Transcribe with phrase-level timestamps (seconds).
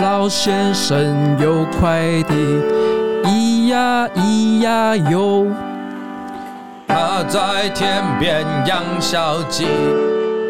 [0.00, 2.34] 老先生有快递，
[3.22, 5.46] 咿呀咿呀哟。
[6.88, 9.66] 他在天边养小鸡，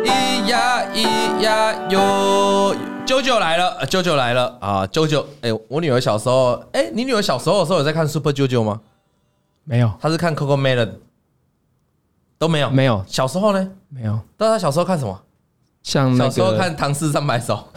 [0.04, 2.74] 咿呀咿呀哟。
[3.04, 4.86] 舅舅来了，舅舅来了啊！
[4.86, 8.80] 舅舅，哎，我女儿小时候，哎、欸，你女儿小时候的时候有在看 Super 舅舅吗？
[9.64, 10.92] 没有，她是看 Coco Melon，
[12.38, 13.04] 都没有，没有。
[13.08, 13.68] 小时候呢？
[13.88, 14.20] 没有。
[14.36, 15.20] 但她小时候看什么？
[15.82, 17.68] 像、那个、小时候看《唐诗三百首》，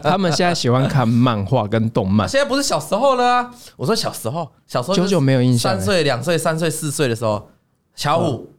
[0.02, 2.28] 他们现在喜欢看漫画跟动漫。
[2.28, 3.54] 现在不是小时候了啊！
[3.76, 5.74] 我说小时候，小时候久久没有印象。
[5.74, 7.50] 三岁、两岁、三岁、四岁的时候，
[7.94, 8.52] 巧虎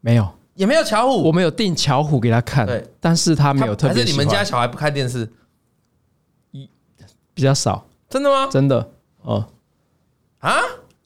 [0.00, 0.26] 没有。
[0.54, 3.94] 也没有巧虎，我们有订巧虎给他看，对，但是他没有特别。
[3.94, 5.30] 还是你们家小孩不看电视？
[6.50, 6.68] 一
[7.32, 8.48] 比较少，真的吗？
[8.50, 8.90] 真的
[9.22, 9.46] 哦，
[10.40, 10.56] 啊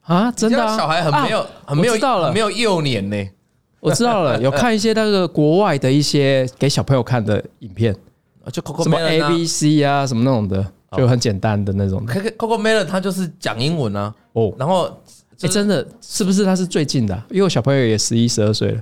[0.01, 3.29] 啊，真的，小孩很没有，很没有，到了，没有幼年呢。
[3.83, 7.93] 我知道了， 有看一些那个国外的一些给小朋友看的影片，
[8.51, 10.65] 就 Coco 什么 A B C 啊，什么那种的，
[10.97, 12.05] 就很简单的那种。
[12.07, 14.85] Coco Melon 他就是讲英文啊，哦，然后
[15.41, 17.13] 哎，真的是不是他是最近的？
[17.29, 18.81] 因为我小朋友也十一、十二岁了。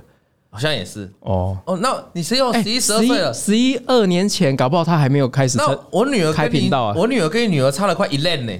[0.54, 1.10] 好像也是。
[1.20, 1.56] 哦。
[1.64, 5.56] 哦，那你是用十一十二岁了，十一二年前，搞不好他还没有开始。
[5.58, 8.52] 那我女儿开频道啊，我女儿跟你女儿差了快一轮呢，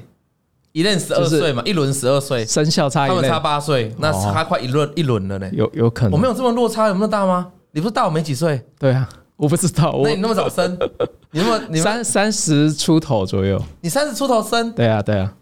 [0.73, 5.51] 一任十二岁嘛，一轮十二岁，生肖差一轮，他们差八岁，那差快一轮一轮了呢。
[5.53, 7.53] 有有可能，我没有这么落差，有那么大吗？
[7.73, 8.67] 你不是大我没几岁？
[8.79, 10.01] 对啊，我不知道。
[10.03, 10.79] 那你那么早生，
[11.33, 14.73] 你那么你三三十出头左右，你三十出头生？
[14.73, 15.35] 对啊对啊，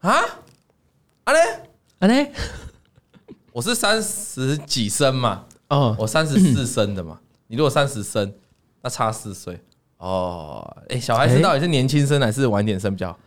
[0.00, 0.14] 啊？
[1.24, 1.38] 啊嘞
[1.98, 2.32] 啊嘞，
[3.52, 5.44] 我是三十几生嘛。
[5.68, 8.32] 哦，我三十四生的嘛，你如果三十生，
[8.82, 9.60] 那差四岁
[9.98, 10.76] 哦。
[10.88, 13.18] 哎，小孩子到底是年轻生还是晚点生比较好？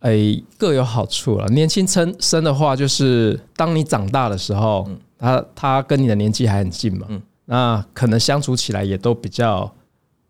[0.00, 0.18] 哎，
[0.58, 1.46] 各有好处了。
[1.48, 7.06] 年轻生生的话，就是当你长大的时候，他他跟你的年纪还很近嘛，
[7.46, 9.70] 那可能相处起来也都比较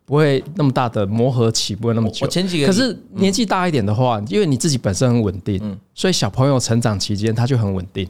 [0.05, 2.25] 不会那么大的磨合期，不会那么久。
[2.25, 8.07] 我前几个，可是年纪大一点的话，因为你自己本身很稳定，所以小朋友成长期间他就很稳定。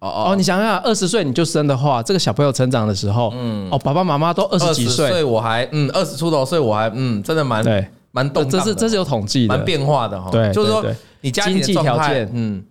[0.00, 10.30] 哦哦，你想想，二十岁你就生的话，这个小朋友成长的时候，嗯，哦，爸爸妈妈都二十几岁，我还嗯二十出头岁，我还嗯真的蛮对蛮动，这是这是有统计的，蛮变化的哈。
[10.30, 10.84] 对，就是说
[11.20, 12.62] 你家庭条件，嗯，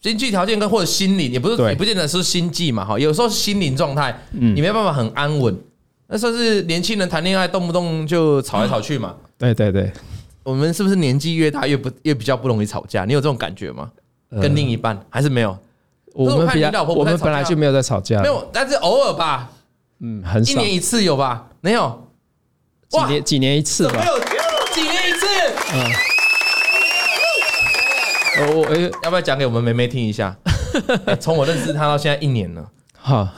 [0.00, 2.98] 经济条件跟或者心理，也不是也不见得是心计嘛哈。
[2.98, 5.56] 有时候心灵状态，你没办法很安稳。
[6.08, 9.14] 那算是年轻人谈恋爱，动不动就吵来吵去嘛。
[9.36, 9.92] 对对对，
[10.44, 13.04] 我们是不是年纪越大越不越比较不容易吵架？
[13.04, 13.90] 你有这种感觉吗？
[14.40, 15.56] 跟另一半还是没有？
[16.12, 19.50] 我们比较，我们本来就没有在吵架，没有，但是偶尔吧，
[20.00, 21.46] 嗯，很少，一年一次有吧？
[21.60, 22.08] 没有，
[22.88, 24.04] 几年几年一次吧？
[25.72, 25.92] 嗯，
[28.38, 30.36] 我我要不要讲给我们梅梅听一下？
[31.20, 33.32] 从我认识他到现在一年了，哈，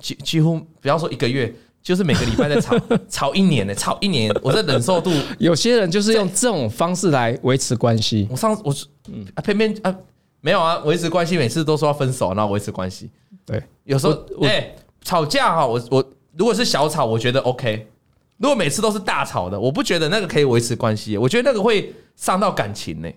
[0.00, 1.52] 几几乎不要说一个月，
[1.82, 2.76] 就是每个礼拜在吵，
[3.10, 8.26] 吵一年呢，吵一年，我的忍受度， 有些人就是用这种方式来维持关系。
[8.30, 8.74] 我上次我
[9.08, 9.94] 嗯啊，偏偏啊。
[10.40, 13.10] 没有啊，维持关系每次都说要分手，然后维持关系。
[13.44, 14.12] 对，有时候
[14.42, 17.88] 哎、欸，吵架哈，我我如果是小吵，我觉得 OK。
[18.38, 23.08] 如果每次都是大吵的，我不觉得那个可以维持关系，我觉得那个会伤到感情呢。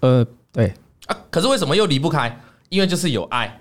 [0.00, 0.72] 呃，对
[1.06, 2.40] 啊，可是为什么又离不开？
[2.68, 3.60] 因为就是有爱，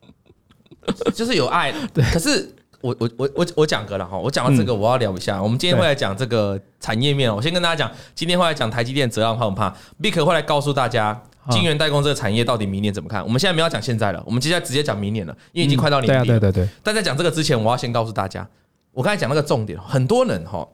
[1.14, 1.72] 就是有爱。
[1.92, 5.36] 对，可是我我我我我讲个了哈，我讲到这个，我要聊一下。
[5.36, 11.22] 嗯、我们今天会来讲这个产业面，我先跟大家讲，今天会来讲台积电折让怕不怕？Vic 会来告诉大家。
[11.50, 13.20] 晶圆代工这个产业到底明年怎么看？
[13.20, 16.38] 我们现在没有讲现在了，我们接下来直接讲明年了，因为已经快到年底了。
[16.38, 16.68] 对对对。
[16.84, 18.48] 但在讲这个之前，我要先告诉大家，
[18.92, 20.66] 我刚才讲那个重点，很多人哈，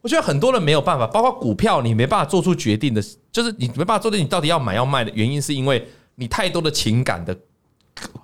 [0.00, 7.36] 我觉得很多人没有办法，包括股票，你没办法做出决定的，就是你没办法做定，你到底要买要卖的原因，是因为你太多的情感的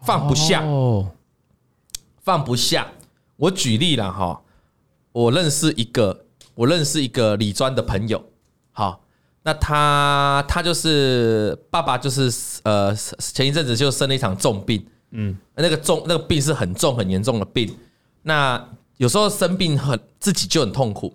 [0.03, 0.65] 放不下，
[2.22, 2.88] 放不下。
[3.37, 4.43] 我举例了哈，
[5.12, 8.25] 我认识一个，我认识一个理专的朋友，
[8.72, 9.00] 好。
[9.47, 17.77] 那他他就是爸爸，就是呃前一阵子就生了一场重病，嗯，那个重那个病是很重很严重的病。
[18.22, 18.57] 那
[18.97, 21.13] 有时候生病很自己就很痛苦，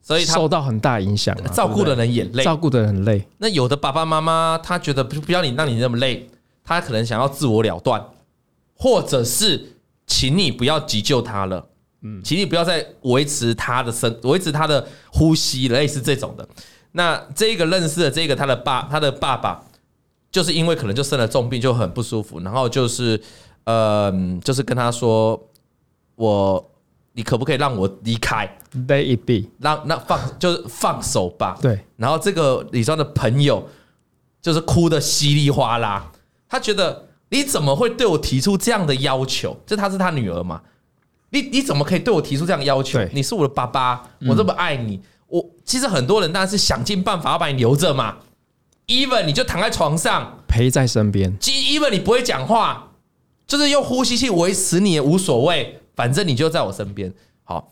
[0.00, 3.26] 所以他受到很大影响，照顾的人也累，照顾的人很累。
[3.38, 6.28] 那有的爸爸妈妈他觉得不不要你让你那么累，
[6.64, 8.04] 他可能想要自我了断，
[8.74, 9.76] 或者是
[10.06, 11.66] 请你不要急救他了，
[12.02, 16.48] 嗯，请你不要再维持他的生维持他的呼吸，类似这种的。
[16.92, 19.62] 那这个认识的这个他的爸，他的爸爸，
[20.32, 23.20] 就是因为可能就生了重病，就很不舒服，然后就是，
[23.64, 24.10] 呃，
[24.42, 25.38] 就是跟他说，
[26.16, 26.70] 我，
[27.18, 28.48] 你可不可以让我离开
[28.86, 31.58] ？Let it be，让那放就是放手吧。
[31.60, 31.80] 对。
[31.96, 33.68] 然后这个李庄的朋友
[34.40, 36.12] 就是哭得稀里哗啦，
[36.48, 39.58] 他觉得你怎么会对我提出这样的要求？
[39.66, 40.62] 这他是他女儿嘛？
[41.30, 43.00] 你你怎么可以对我提出这样的要求？
[43.12, 45.00] 你是我的爸爸，我这么爱你。
[45.26, 48.18] 我其实很多人当然是想尽办法要把你留着嘛。
[48.86, 52.92] Even 你就躺在床上陪在身边，Even 你不会讲话，
[53.44, 57.12] 就是用呼吸器维持你也无所谓，反正你就在我身边。
[57.42, 57.68] 好，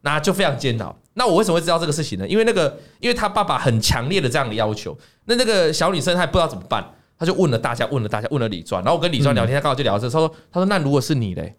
[0.00, 0.96] 那就非常煎熬。
[1.14, 2.26] 那我为什么会知道这个事情呢？
[2.26, 4.96] 因为那个，因为他爸爸很强烈的这样的要求。
[5.26, 6.84] 那那个小女生她也不知道怎么办，
[7.16, 8.82] 她就问了大家，问了大家，问了李专。
[8.82, 11.54] 然后我跟李专聊天，他刚好就聊这，他说：“他说那如果是你嘞，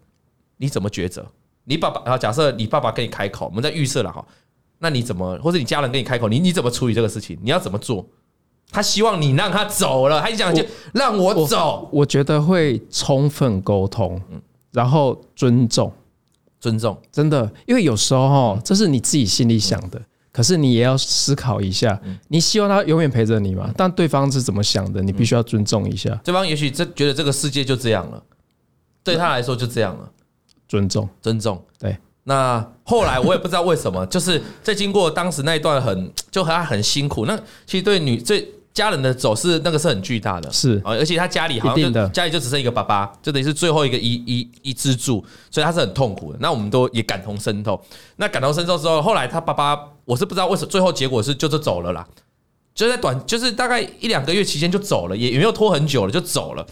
[0.58, 1.26] 你怎么抉择？
[1.64, 4.22] 你爸爸，然后假设你爸爸跟你开口，我们在预设了哈，
[4.80, 7.38] 那你怎么，或者你家人跟你开口，你你怎么处理这个事情？
[7.42, 8.06] 你要怎么做？”
[8.70, 10.64] 他希望你让他走了，他就讲就
[10.94, 12.00] 让我走我。
[12.00, 14.18] 我觉得会充分沟通，
[14.72, 15.92] 然后尊重，
[16.62, 20.00] 尊重，真的，因为有时候哈，这是你自己心里想的，
[20.30, 23.68] 可是你也要思考一下，你希望他永远陪着你嘛？
[23.76, 26.14] 但对方是怎么想的，你必须要尊重一下。
[26.22, 28.22] 对方也许这觉得这个世界就这样了，
[29.02, 30.08] 对他来说就这样了。
[30.68, 31.98] 尊重，尊重，对。
[32.22, 37.26] 那后来我也不知道为什么，就是在经过当时那一段很就和他很辛苦。
[37.26, 37.36] 那
[37.66, 38.48] 其实对女最。
[38.74, 46.38] 家人的走是那个是很巨大的，是啊，而且他家里好像就家里就只剩一个爸爸，就等于是最后一个一一一支柱，所以他是很痛苦的。
[46.40, 47.78] 那我们都也感同身受。
[48.16, 52.06] 那感同身受之后，后来他爸爸，我是不知道为什么最后结果是就是走了啦，
[52.74, 56.66] 就在短就是大概一两个月期间就走了，也也没有拖很久了就走了。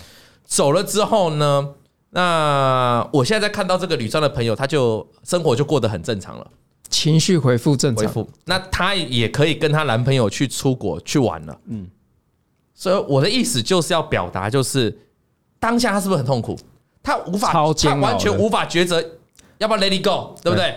[0.47, 1.69] 走了之后呢，
[2.11, 6.47] 那我现在在看到这个旅专的朋友，他就生活就过得很正常了，
[6.91, 8.29] 情绪恢复正常，恢复。
[8.45, 11.59] 那她也可以跟她男朋友去出国去玩了。
[11.69, 11.89] 嗯，
[12.75, 14.95] 所以我的意思就是要表达，就是
[15.59, 16.59] 当下她是不是很痛苦？
[17.03, 19.03] 她无法，她完全无法抉择
[19.59, 20.75] 要不要 let it go，对不对？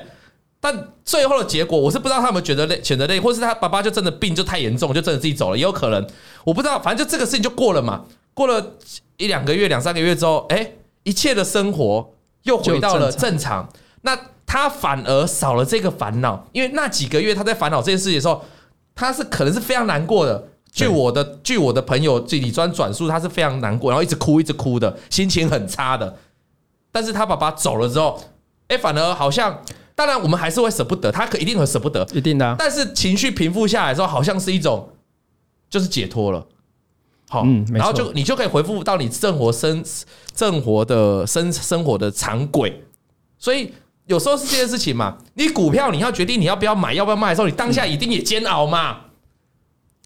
[0.62, 6.08] 但最后的结果，我是不知道他们觉得累，选择累，或是他爸爸就真的病就太严重，就真的自己走了，也有可能。
[6.46, 8.06] 我不知道，反正就这个事情就过了嘛。
[8.34, 8.76] 过了
[9.18, 10.72] 一两个月、两三个月之后，哎，
[11.04, 12.14] 一切的生活
[12.44, 13.68] 又回到了正常。
[14.04, 14.18] 那。
[14.46, 18.44] 他反而少了这个烦恼，因为那几个月他在烦恼这件事情的时候，
[18.94, 20.50] 他是可能是非常难过的。
[20.72, 26.18] 据我的据我的朋友李专转述，他是非常难过，然后一直哭一直哭的，心情很差的。
[26.92, 28.20] 但是他爸爸走了之后，
[28.68, 29.62] 哎，反而好像，
[29.94, 32.56] 当然我们还是会舍不得，他可一定很舍不得，一定的。
[32.58, 34.90] 但是情绪平复下来之后，好像是一种
[35.70, 36.44] 就是解脱了。
[37.30, 39.84] 好，嗯，然后就你就可以回复到你生活生
[40.36, 42.84] 生活的生生活的常轨，
[43.38, 43.72] 所以。
[44.06, 49.02] 有时候是这件事情嘛，你股票你要决定你要不要买，要不要卖的时候，你当下一定也煎熬嘛。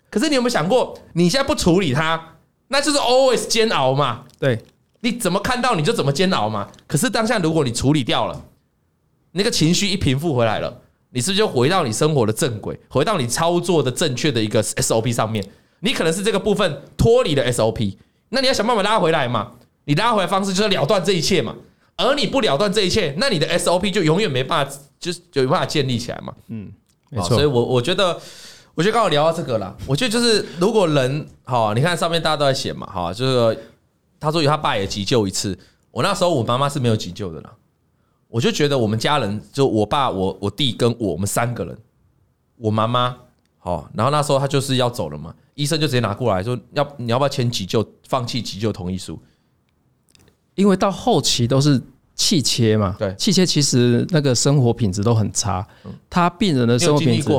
[0.09, 2.35] 可是你有没有想过，你现在不处理它，
[2.67, 4.23] 那就是 always 煎熬嘛？
[4.39, 4.63] 对，
[5.01, 6.69] 你怎么看到你就怎么煎熬嘛。
[6.87, 8.45] 可是当下如果你处理掉了，
[9.31, 15.43] 那个情绪一平复回来了，你是不是就回到你生活的正轨，回到你操作的正确的一个 SOP 上面？
[15.81, 17.97] 你可能是这个部分脱离了 SOP，
[18.29, 19.51] 那你要想办法拉回来嘛。
[19.85, 21.55] 你拉回来方式就是了断这一切嘛。
[21.97, 26.33] 而你不了断这一切，那你的 SOP 就永远没办法，就是就没办法建立起来嘛。
[26.47, 26.71] 嗯，
[27.09, 27.29] 没错。
[27.29, 28.19] 所以我我觉得，
[28.75, 29.75] 我觉得刚好聊到这个了。
[29.87, 33.59] 我觉得就是，如果人哈，你看上面大家都在写嘛，哈，就是
[34.19, 35.57] 他说有他爸也急救一次。
[35.89, 37.51] 我那时候我妈妈是没有急救的啦。
[38.27, 41.75] 我就觉得我们家人就我爸、我我弟跟我，我们三个人，
[42.57, 43.17] 我妈妈
[43.57, 49.17] 好，然后那时候他就是要走了嘛，医生就直接拿过来说要你要不要签急救，放弃急救同意书。
[50.55, 51.79] 因为到后期都是
[52.17, 55.65] 气切嘛，对，气切其实那个生活品质都很差。
[56.09, 57.31] 他病人的生活品质，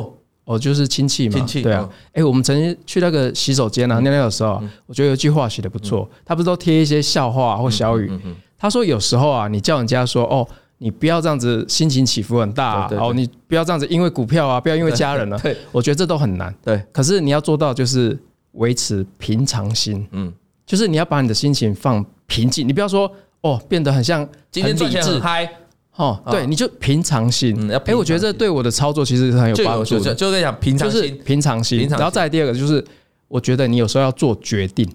[0.45, 1.87] 哦，就是亲戚嘛，对啊。
[2.13, 8.09] 哎，我们曾经去那个洗手间啊，尿尿的时候，我觉得有句话写得不错，他不是都贴一些笑话或小语？
[8.57, 10.47] 他说有时候啊，你叫人家说哦，
[10.79, 15.37] 你不要这样子，心情起伏很大，哦，你不要这样子，因为股票啊，不要因为家人了。
[15.43, 16.55] 对，我觉得这都很难。
[16.65, 18.17] 对，可是你要做到就是
[18.53, 20.33] 维持平常心，嗯，
[20.65, 22.07] 就是你要把你的心情放。
[22.31, 23.11] 平静，你不要说
[23.43, 25.49] 哦，变得很像今天赚钱很嗨
[25.97, 27.55] 哦，对，你就平常心。
[27.73, 30.15] 哎，我觉得这对我的操作其实是很有帮助的。
[30.15, 31.89] 就在讲平常心，平常心。
[31.89, 32.85] 然后再来第二个就是，
[33.27, 34.89] 我觉得你有时候要做决定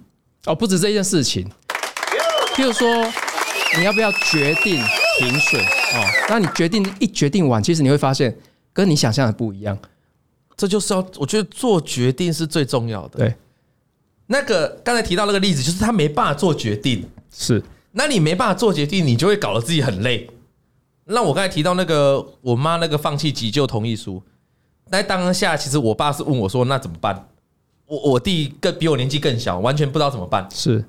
[0.46, 1.50] 哦，不止这件事情。
[2.56, 2.88] 譬如说，
[3.78, 4.76] 你要不要决定
[5.20, 6.06] 停损哦？
[6.30, 8.36] 那你决定一决定完，其实你会发现
[8.72, 9.78] 跟你想象的不一样。
[10.56, 13.18] 这就是要，我觉得做决定是最重要的。
[13.18, 13.36] 对，
[14.28, 17.04] 那个刚才提到那个例子，就是他没办法做决定。
[17.36, 17.62] 是，
[17.94, 20.30] 那你没办法做决定，你就会搞得自己很累。
[21.06, 24.22] 那我刚才提到那个我妈那个放弃急救同意书，
[24.90, 27.30] 那当下其实我爸是问我说：“那怎么办？”
[27.86, 30.48] 我我弟更比我年纪更小，完全不知道怎么办。
[30.52, 30.84] 是，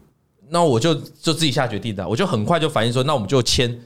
[0.48, 3.78] 那我就就自己下决定的，我就很快就反应说：“那我们就签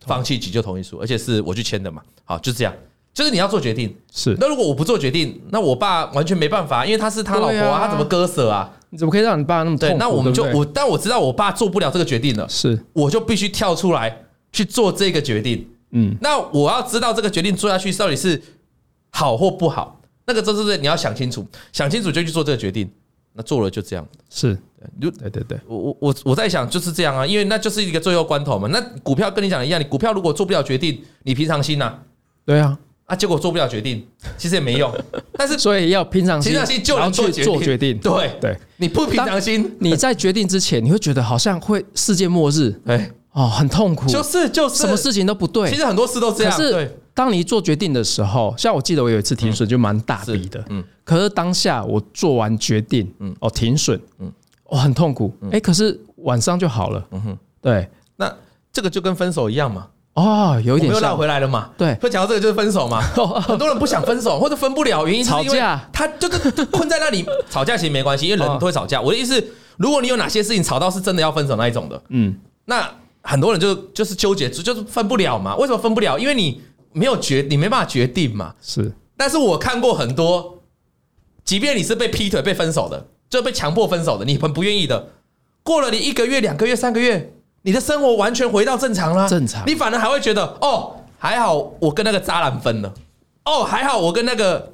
[0.00, 2.74] 放弃急救同意书，而且是我去签的嘛。”好，就这样，
[3.16, 3.96] 就是你要做决定。
[4.12, 8.70] 是，那如果我不做决定，那我爸完全没办法，因为他是他老婆啊，他怎么割舍啊？
[8.90, 9.94] 你怎么可以让你爸那么痛苦？
[9.94, 15.66] 对，那我们就我，但我知道我爸做不了这个决定了，是，我就必须跳出来去做这个决定。
[15.92, 18.38] 嗯，那我要知道这个决定做下去到底是
[19.12, 19.98] 好或不好。
[20.26, 22.86] 那个就是你要想清楚，想清楚就去做这个决定。
[23.32, 24.58] 那做了就这样，是，
[25.00, 28.66] 对对对对，我我我我在想就是这样啊，因为那就是一个最后关头嘛。
[28.72, 31.98] 那股票跟你讲的一样，你股票如果做不了决定，你平常心呐，
[32.46, 34.92] 对啊，啊，结果做不了决定，其实也没用。
[35.32, 37.96] 但是所以要平常心，平常心就能做决定。
[37.98, 45.70] 对对，你不平常心，你在决定之前，你会觉得好像会世界末日， 哎，哦，很痛苦，就是就是，什么事情都不对。
[45.70, 47.00] 其实很多事都这样，是。
[47.14, 54.30] 当你做决定的时候，像我记得我有一次停损就蛮大笔的，嗯，可是当下我做完决定，嗯，哦，停损，嗯，
[54.64, 58.30] 哦，很痛苦，哎，可是晚上就好了，嗯哼，对，那
[58.70, 59.86] 这个就跟分手一样嘛，
[60.16, 63.00] 哦，有一点，又绕回来了嘛，对，会讲到这个就是分手嘛，
[63.46, 65.58] 很多人不想分手或者分不了，原因是因为
[65.92, 69.00] 他就是困在那里， 吵架其实没关系，因为人都会吵架。
[69.00, 69.42] 我的意思，
[69.76, 72.90] 如果你有哪些事情吵到是真的要分手那一种的，嗯，那
[73.22, 75.54] 很多人就就是纠结，就是分不了嘛。
[75.56, 76.18] 为什么分不了？
[76.18, 76.60] 因为你。
[76.92, 78.54] 没有决，你没办法决定嘛。
[78.58, 80.60] 是，但是我看过很多，
[81.44, 85.10] 即便你是被劈腿、被分手的，就被强迫分手的，你很不愿意的。
[85.62, 87.34] 过了你一个月、两个月、三个月，
[87.66, 89.28] 你的生活完全回到正常了。
[89.28, 92.94] 正常，你反而还会觉得，哦，还好我跟那个渣男分了。
[93.44, 94.72] 哦，还好我跟那个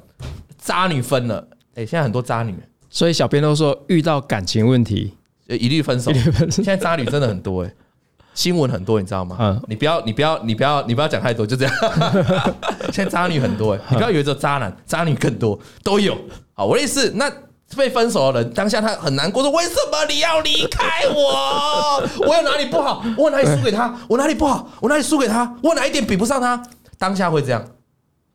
[0.59, 1.43] 渣女分了。
[1.73, 2.55] 哎，现在很多渣女，
[2.91, 5.11] 所以小编都说遇到感情问题
[5.47, 6.13] 一律分手。
[6.51, 7.73] 现在渣女真的很多哎。
[8.35, 9.37] 新闻很多，你知道吗？
[9.39, 11.73] 嗯，你不要，你不要，你不要，你不要讲太多，就这样。
[12.93, 16.15] 现在渣女很多，你不要以为只有渣男，渣女更多，都有。
[16.53, 17.31] 好，我的意思，那
[17.75, 22.03] 被分手的人当下他很难过，说为什么你要离开我？
[22.19, 23.03] 我有哪里不好？
[23.17, 23.95] 我哪里输给他？
[24.07, 24.69] 我哪里不好？
[24.81, 25.55] 我哪里输给他？
[25.61, 26.61] 我哪一点比不上他？
[26.97, 27.65] 当下会这样。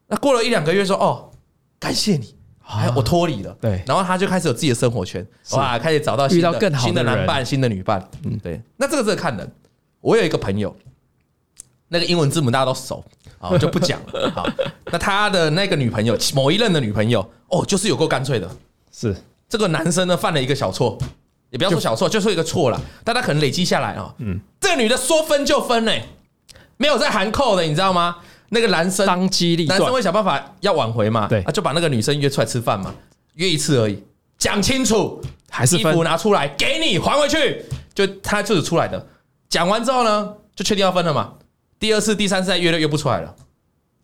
[0.07, 1.31] 那过了一两个月，说哦，
[1.79, 2.35] 感谢你，
[2.67, 3.57] 哎，我脱离了。
[3.61, 8.07] 对，然后他就开始有自己的生活圈，哇，开始找到新的新的男伴、新的女伴。
[8.25, 8.61] 嗯，对。
[8.77, 9.51] 那这个是看人。
[10.01, 10.75] 我有一个朋友，
[11.89, 13.05] 那个英文字母大家都熟，
[13.39, 14.31] 啊，我就不讲了。
[14.31, 14.49] 好，
[14.93, 18.49] 那他的那个女朋友，某一任的女朋友，哦，就是有够干脆的。
[18.99, 19.15] 是
[19.49, 20.99] 这个男生呢，犯了一个小错，
[21.51, 24.13] 也不要说小错，就说一个错了，但他可能累积下来啊。
[24.19, 26.09] 嗯，这个女的说分就分嘞，
[26.77, 28.17] 没有在含扣的，你知道吗？
[28.49, 31.29] 那个男生当机立断，男生会想办法要挽回嘛？
[31.29, 32.93] 对，就把那个女生约出来吃饭嘛，
[33.35, 34.03] 约一次而已，
[34.37, 37.65] 讲清楚，还是衣服拿出来给你还回去，
[37.95, 39.07] 就他就是出来的。
[39.49, 41.35] 讲完之后呢，就确定要分了嘛。
[41.79, 43.35] 第二次、第三次再约都约不出来了。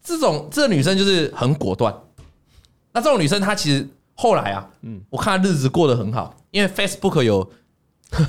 [0.03, 1.95] 这种这个女生就是很果断。
[2.93, 7.49] 那这种女生她其实后来啊，嗯，我看他日子过得很好，因为 Facebook 有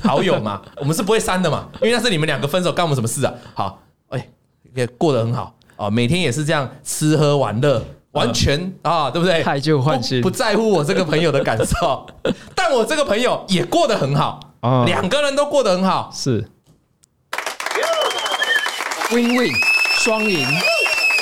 [0.02, 3.32] 好友嘛， 我们是不会删的嘛，因为那是你们两个分手，干我们什么事啊？
[3.54, 4.28] 好，哎，
[4.74, 9.42] 也过得很好啊，每天也是这样吃喝玩乐，完全啊，对不对？
[9.42, 12.06] 太旧换新，不在乎我这个朋友的感受，
[12.54, 16.50] 但我这个朋友也过得很好啊，两个人都过得很好，是。
[19.12, 19.52] Win Win
[20.00, 20.44] 双赢，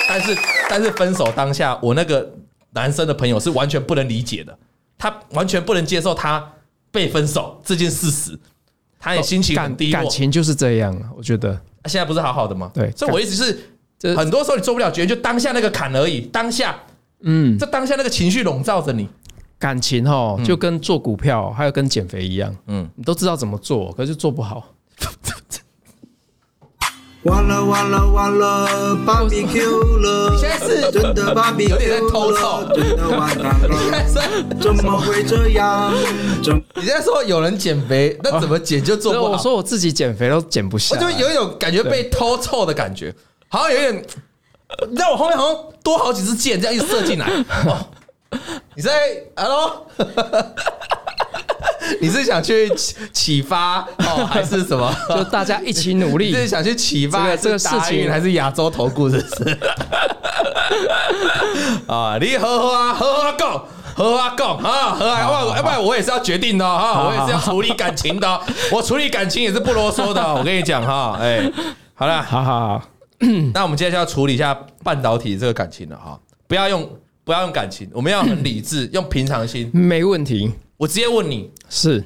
[0.09, 0.35] 但是
[0.71, 2.27] 但是分手当下，我那个
[2.75, 4.57] 男生的朋友是完全不能理解的，
[4.99, 6.53] 他完全不能接受他
[6.91, 8.39] 被分手这件事实，
[8.99, 10.03] 他也心情很低落。
[10.03, 11.59] 感情就是这样，我觉得。
[11.87, 12.71] 现在不是好好的吗？
[12.75, 13.37] 对，所以我一直
[14.01, 16.23] 是，很多时候你做不了决定，就当下那个坎而已。
[16.23, 16.75] 当下，
[17.21, 19.09] 嗯，这当下那个情绪笼罩着你，
[19.59, 24.74] 感情哦，就跟做股票还有跟减肥一样，嗯，你都知道怎么做，可是做不好。
[27.25, 30.31] 完了完了完了，BBQ 了！
[30.31, 33.69] 你现在是真的 BBQ 有点在偷臭，真的完蛋了！
[34.61, 35.91] 怎么会这样？
[36.75, 39.31] 你现在说有人减肥，那怎么减就做不好？
[39.33, 43.15] 我说我自己减肥都减不下，我就有一种感觉被偷臭的感觉，
[43.49, 44.05] 好像有点，
[44.91, 47.27] 你在我后面好像多好几支箭这样一直射进来。
[47.65, 47.87] 哦，
[48.75, 48.93] 你在
[49.35, 49.87] Hello？
[52.01, 52.71] 你是想去
[53.13, 54.95] 启发哦，还是什么？
[55.09, 56.27] 就大家一起努力。
[56.27, 59.09] 你是想去启发这个事情，还是亚洲投顾？
[59.09, 59.59] 这 是
[61.87, 63.49] 啊，你好好啊，好好讲，
[63.95, 68.41] 好好讲啊，好啊，要不然我也是要决定的哈，我也是要处理感情的，
[68.73, 70.35] 我处理感情也是不啰嗦的。
[70.35, 71.51] 我跟你讲哈，哎，
[71.95, 72.83] 好了，好好好，
[73.53, 76.89] 那我们接下来要处理一下半导体这个感情了哈，不要用
[77.25, 80.53] 不要用感情，我们要很理智，用平常心，没问题。
[80.77, 82.05] 我直接问你，是。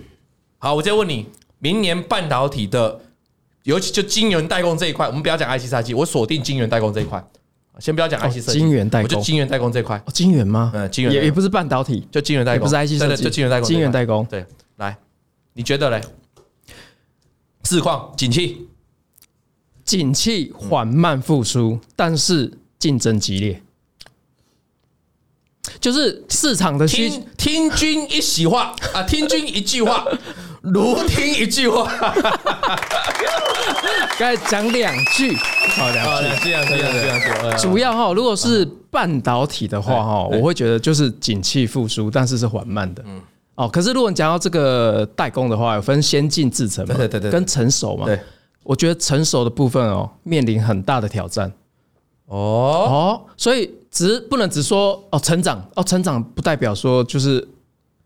[0.59, 1.27] 好，我直接问你，
[1.59, 3.01] 明年半导体的，
[3.63, 7.25] 尤其就晶圆代工这一块，我们不要讲 IC 设计，我锁定晶圆代工这一块，
[7.79, 10.73] 先不要讲 IC 设计，晶圆代工，就晶圆代工这一块，晶圆吗？
[10.75, 14.45] 嗯，晶圆也也不是半导体，就晶圆代工，不是 IC 设计，就晶圆代工，晶圆代工，对，
[14.77, 14.99] 来，
[15.53, 16.01] 你觉得嘞？
[17.65, 18.69] 市况景气，
[19.85, 23.63] 景气缓慢复苏，但是竞争激烈。
[25.89, 30.05] 就是市场的需听听君一席话啊，听君一句话，
[30.61, 31.91] 如听一句话。
[34.19, 35.35] 该讲两句，
[35.79, 37.59] 好两句，这样这样这样这样。
[37.59, 43.03] 主要哈，如果是半导体的话哈，我会觉得就是景气复苏，但是是缓慢的。
[43.07, 43.23] 嗯。
[43.55, 48.05] 哦，可是如果你讲到这个代工的话，有分先进制程嘛，对对对，跟成熟嘛。
[48.05, 48.21] 对。
[48.63, 51.51] 我觉得成熟的部分哦，面临很大的挑战。
[52.27, 57.49] 哦哦，所以只不能只说哦成长哦成长，不代表说就是。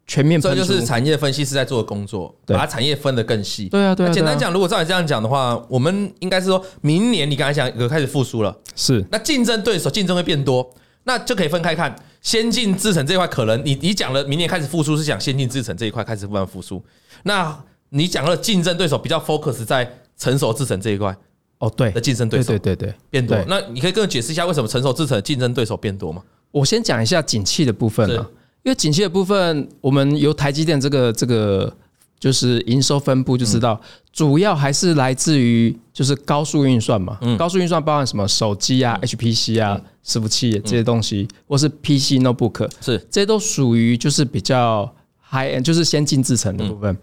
[0.05, 3.69] 全面，这就是产业分析师在做的工作，把产业分得更细。
[3.69, 4.13] 对啊，对啊。
[4.13, 9.03] 简单讲，如果照你这样讲的话，我们应该是说明年你刚才讲有开始复苏了，是。
[9.13, 10.69] 那竞争对手竞争会变多，
[11.05, 11.95] 那就可以分开看。
[12.21, 16.85] 先进制程这一块，可能你你讲了明年开始复苏，是讲先进制程这一块开始慢慢复苏。
[17.23, 17.57] 那
[17.91, 21.17] 你讲了竞争对手比较 focus 在成熟制程这一块，
[21.63, 23.39] 哦，对的竞争对手，对对对变多。
[23.47, 26.21] 那你可以跟我解释一下为什么成熟制成的竞争对手变多吗？
[26.51, 28.29] 我先讲一下景气的部分啊。
[28.65, 31.73] 因为景气的部分，我们由台积电这个这个
[32.19, 33.81] 就是营收分布就知道，
[34.13, 37.19] 主要还是来自于就是高速运算嘛。
[37.39, 38.27] 高速运算包含什么？
[38.27, 44.93] 手机啊、HPC 啊、伺服器这些东西，或是 PC notebook，是这些都属于就是比较
[45.31, 46.97] high end，就是先进制程的部分。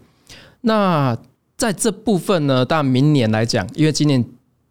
[0.62, 1.16] 那
[1.58, 4.24] 在这部分呢，当然明年来讲，因为今年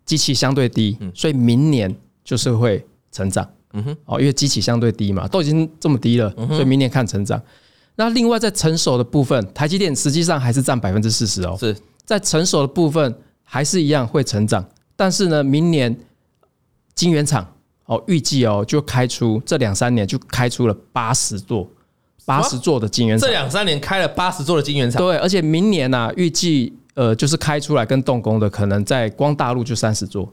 [0.09, 3.47] 基期相对低，所以明年就是会成长。
[3.73, 7.39] 嗯哼，哦，因为基期相对低嘛，都已经这么低了，所以明年看成长。
[7.95, 11.55] 那另外在成熟的部分，台积电实际上还是占百分之四十哦。
[11.59, 15.95] 是在成熟的部分还是一样会成长，但是呢，明年
[16.95, 17.45] 晶圆厂
[17.85, 21.69] 哦预计哦就开出这两三年就开出了八十座，
[22.25, 23.27] 八十座的晶圆厂。
[23.27, 30.29] 这两三年开了八十座的晶圆厂，对，而且明年呢预计呃就是开出来跟动工的可能在光大陆就三十座，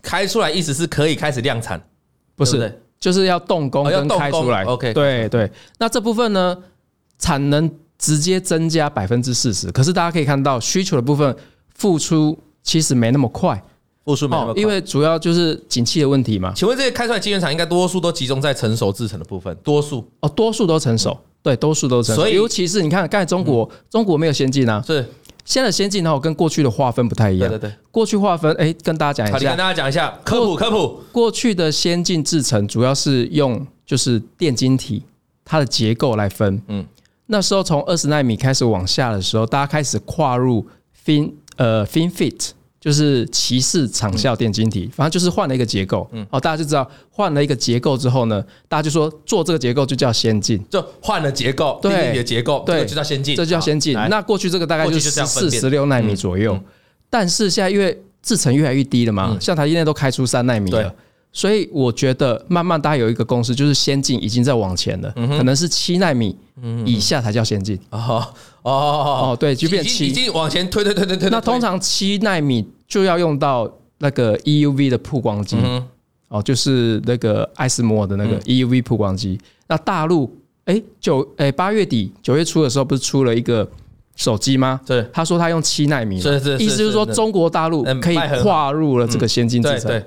[0.00, 1.78] 开出来意思是可以开始量产。
[2.34, 4.64] 不是，就是要动工跟开出来。
[4.64, 5.50] OK，对对。
[5.78, 6.56] 那这部分呢，
[7.18, 9.70] 产能直接增加百分之四十。
[9.70, 11.36] 可是大家可以看到，需求的部分
[11.74, 13.62] 付出其实没那么快，
[14.06, 16.54] 复出没那么，因为主要就是景气的问题嘛。
[16.56, 19.54] 请问这些开出来晶圆厂应该多数都集中在成熟制成的部分？
[19.62, 22.22] 多数哦，多数都成熟，对，多数都成熟。
[22.22, 25.04] 所以，尤其是你看，刚才中国，中国没有先进啊，是。
[25.48, 27.48] 现在先进的话，跟过去的划分不太一样。
[27.48, 29.48] 对对对，过去划分，哎，跟大家讲一下。
[29.48, 31.00] 跟大家讲一下，科普科普。
[31.10, 35.02] 过去的先进制程主要是用就是电晶体
[35.46, 36.60] 它的结构来分。
[36.68, 36.84] 嗯，
[37.28, 40.66] 那时候从二十纳米开始往下的时候，大家开始跨入
[41.06, 42.50] fin 呃 FinFET。
[42.80, 46.08] 就是鳍式场效电晶体，反正就是换了一个结构。
[46.12, 53.94] 嗯，哦，大家就知道换了一个结构之后呢，大家就说做这个结构就叫先进，就换了结构，对，电晶体的结构，对，就叫先进，这就叫先进。
[54.08, 56.58] 那过去这个大概就是十四、十六纳米左右，
[57.10, 60.94] 但是现在因为制程越来越低了嘛，像台积电都开出三纳米了。
[61.30, 66.34] 所以我觉得慢慢大家有一个共识，就是先进已经在往前了，可能是七纳米
[66.86, 67.78] 以下才叫先进。
[67.90, 68.26] 哦
[68.62, 71.30] 哦哦，对，就变七，已经往前推推推推推。
[71.30, 75.56] 那通常七纳米就要用到那个 EUV 的曝光机，
[76.28, 79.38] 哦，就是那个爱斯摩尔的那个 EUV 曝光机。
[79.66, 80.30] 那大陆
[80.64, 83.68] 哎九哎八月底九月初的时候不是出了一个
[84.16, 84.80] 手机吗？
[84.84, 89.90] 对，他说他用七纳米，是是，意思就是说中国大陆可以跨入了这个先进制程。
[89.90, 90.04] 对，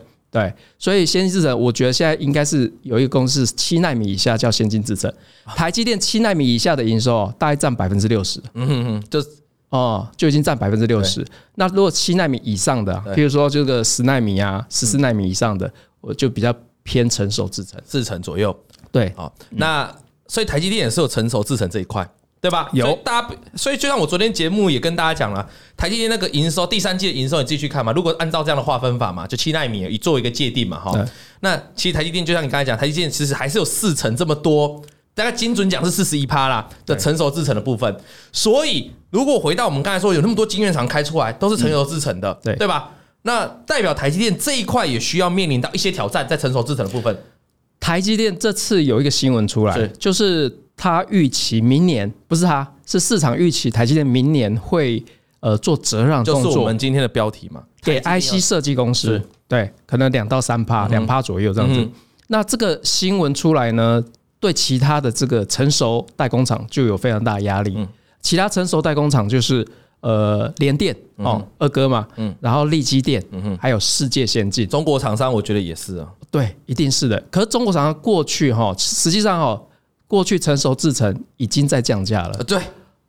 [0.78, 5.14] 所以先进制程，我觉得现在应该是有一个公式，七纳米以下叫先进制程。
[5.46, 9.26] 台积电七纳米以下的营收大概占百分之六十，嗯哼哼，就
[9.70, 11.26] 哦就已经占百分之六十。
[11.56, 18.58] 那如果七纳米以上的，譬如说这个十纳米啊、十四纳米以上的，我就比较偏成熟制程，制程左右。
[18.92, 19.94] 对，好，那
[20.28, 22.10] 所以台积电也是有成熟制程这一块。
[22.42, 22.68] 对吧？
[22.74, 27.92] 有大家，所以就像我昨天节目也跟大家讲了，台积电那个营收，第三季的营收你自己去看嘛。
[27.92, 31.08] 如果按照这样的划分法嘛，就七纳米以作为一个界定嘛，哈。
[31.42, 34.82] 那其实台积电就像你刚才讲，台积电其实还是有四成这么多，
[35.14, 37.96] 大概精准讲是四十一趴啦的成熟制程的部分。
[38.32, 42.90] 所以如果回到我们刚才说，有那么多晶圆厂开出来都是成熟制程的，对对吧？
[43.22, 47.16] 那代表台积电这一块也需要面临到一些挑战，在成熟制程的部分。
[47.80, 50.61] 台积电这次有一个新闻出来，就是。
[50.82, 55.04] 他预期明年不是他，是市场预期台积电明年会
[55.40, 61.88] 呃做折让动作，就是我们今天的标题嘛，给 IC 设计公司，对，可能两到三趴，两趴左右这样子。
[62.30, 64.04] 那这个新闻出来呢，
[64.40, 67.78] 对其他的这个成熟代工厂就有非常大的压力。
[68.20, 69.64] 其他成熟代工厂就是
[70.00, 77.24] 呃联电哦二哥嘛，嗯，然后力积电，嗯还有世界先进，中国厂商我觉得也是啊，对，一定是的。
[77.30, 79.62] 可是中国厂商过去哈，实际上哈。
[80.12, 82.60] 过去成熟制程已经在降价了，对，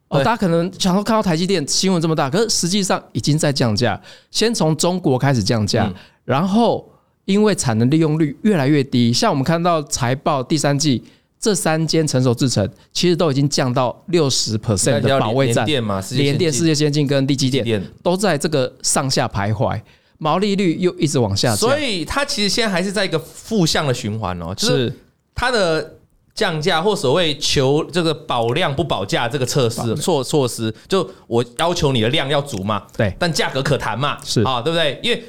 [0.07, 4.01] 哦，大家可能想说看到台积电新闻这么大，可是实际上已经在降价。
[4.31, 5.93] 先从中国开始降价，
[6.25, 6.89] 然后
[7.25, 11.03] 因为产能利用率越来越低，像我们看到财报第三季
[11.41, 19.83] 这三间成熟制程其实都已经降到六十 percent 的保卫战，联电、世界先进跟地基电都在这个上下徘徊，
[20.19, 24.93] 毛利率又一直往下降，所以它其实现在还是在一个负向的循环哦，就是。
[25.35, 25.95] 它的
[26.35, 34.99] 降价或所谓求这个保量不保价这个测试措措施，就我要求你的量要足嘛，对，但价格可谈嘛，是啊，对不对？
[35.03, 35.23] 因为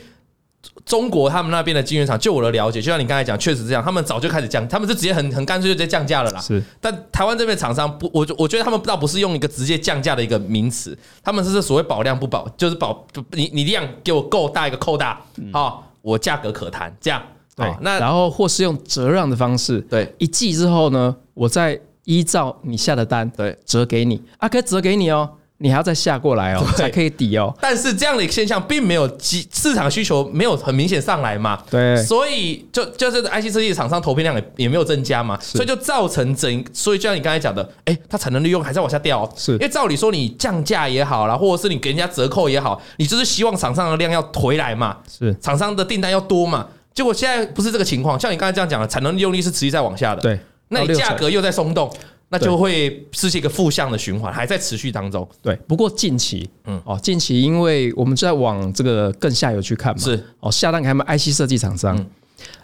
[0.85, 6.39] 中国他们那边的晶圆厂，就我的了解，就像你刚才讲，确实这样，他们早就开始降，他们是直接很很干脆就直接降价了啦。
[6.39, 17.21] 是，但台湾这边厂商不，我我觉得他们倒不是用一个直接降价的一个名词，他们是所谓保量不保，就是保你你量给我够大一个扣大，好，我价格可谈，这样。
[17.55, 25.29] 对，那然后或是用折让的方式，对，一季之后呢，我再依照你下的单，对，折给你啊，可以折给你哦。
[25.59, 27.55] 你还要再下过来哦，才可以抵哦。
[27.61, 31.57] 但是这样的现象并没有基市场需求没有很明显上来嘛？
[31.69, 39.31] 对，所以就就是 IC 设计厂商投片量也也没有增加嘛，所以就造成整，所以就像你刚才讲的，哎，它产能利用还在往下掉。
[39.37, 46.67] 是，因为照理说你降价也好啦，或者是你给人家折扣也好，你就是希望厂商的量要回来嘛，是，厂商的订单要多嘛。
[46.93, 50.21] 结果现在不是这个情况，像你刚才这样讲的，产能利用率是持续在往下的。
[50.21, 51.91] 对，那你价格又在松动。
[52.29, 55.27] 那就会是一个负向的循环，还在持续当中。
[55.39, 60.25] 对，不过近期，嗯，哦，近期因为我们在往这个更下游去看嘛，是。
[60.39, 61.95] 哦，下单给他们 IC 设计厂商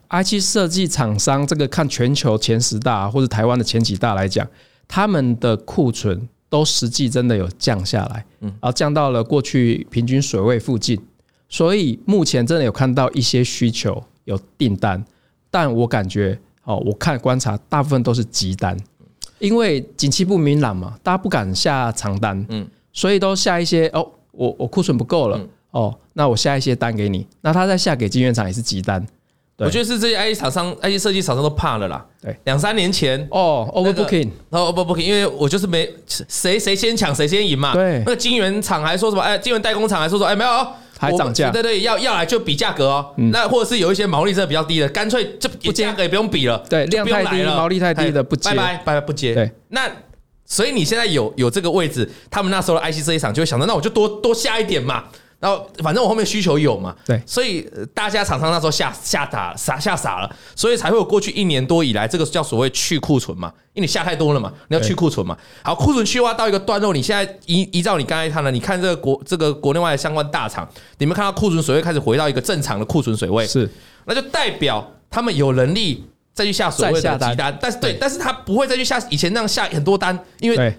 [0.09, 4.47] ，IC 设计厂商这个看全球前十大或者台湾的前几大来讲，
[4.87, 10.99] 他们的库存都实际真的有降下来，嗯，然后降到了过去平均水位附近，
[11.47, 15.03] 所以目前真的有看到一些需求有订单，
[15.49, 18.77] 但我感觉哦，我看观察大部分都是急单。
[19.39, 29.03] 因为景气不明朗嘛，大家不敢下长单，嗯，所以都下一些哦，我我库存不够了，嗯、哦，那我下一些单给你，那他再下给晶圆厂也是急单，
[29.57, 40.67] 我觉得是这些 IC 厂商、IC 设计厂商都怕了啦，对，两三年前哦，overbooking，然后 overbooking，因为我就是没谁谁先抢谁先赢嘛，对，那个晶圆厂还说什么，哎，晶圆代工厂还说说，哎，没有。
[40.99, 43.13] 还涨价，对对，要要来就比价格哦。
[43.31, 46.61] 那或者是有一些毛利真的比较低的，干脆就价格也不用比了。
[46.69, 49.33] 对，量太低，毛利太低的不接，拜拜拜拜不接。
[49.33, 49.89] 对，那
[50.45, 55.05] 所以你现在有有这个位置，他们那时候的 IC 设计厂就会想着，那我就多多下一点嘛。
[55.39, 65.37] 然后反正我后面需求有嘛，对，所以大家厂商那时候吓吓傻傻吓傻了，所以才会有过去一年多以来这个叫所谓去库存嘛，因为你下太多了嘛，你要去库存嘛。
[65.63, 73.69] 好，库存去化到一个段落，你现在依依照你刚才看的，你看这个国这个国内外的相关大厂，你们看到库存水位开始回到一个正常的库存水位，是，
[74.05, 80.77] 那就代表他们有能力再去下所谓的急单，但是对，但是他不会再去下以前那样下很多单，因为。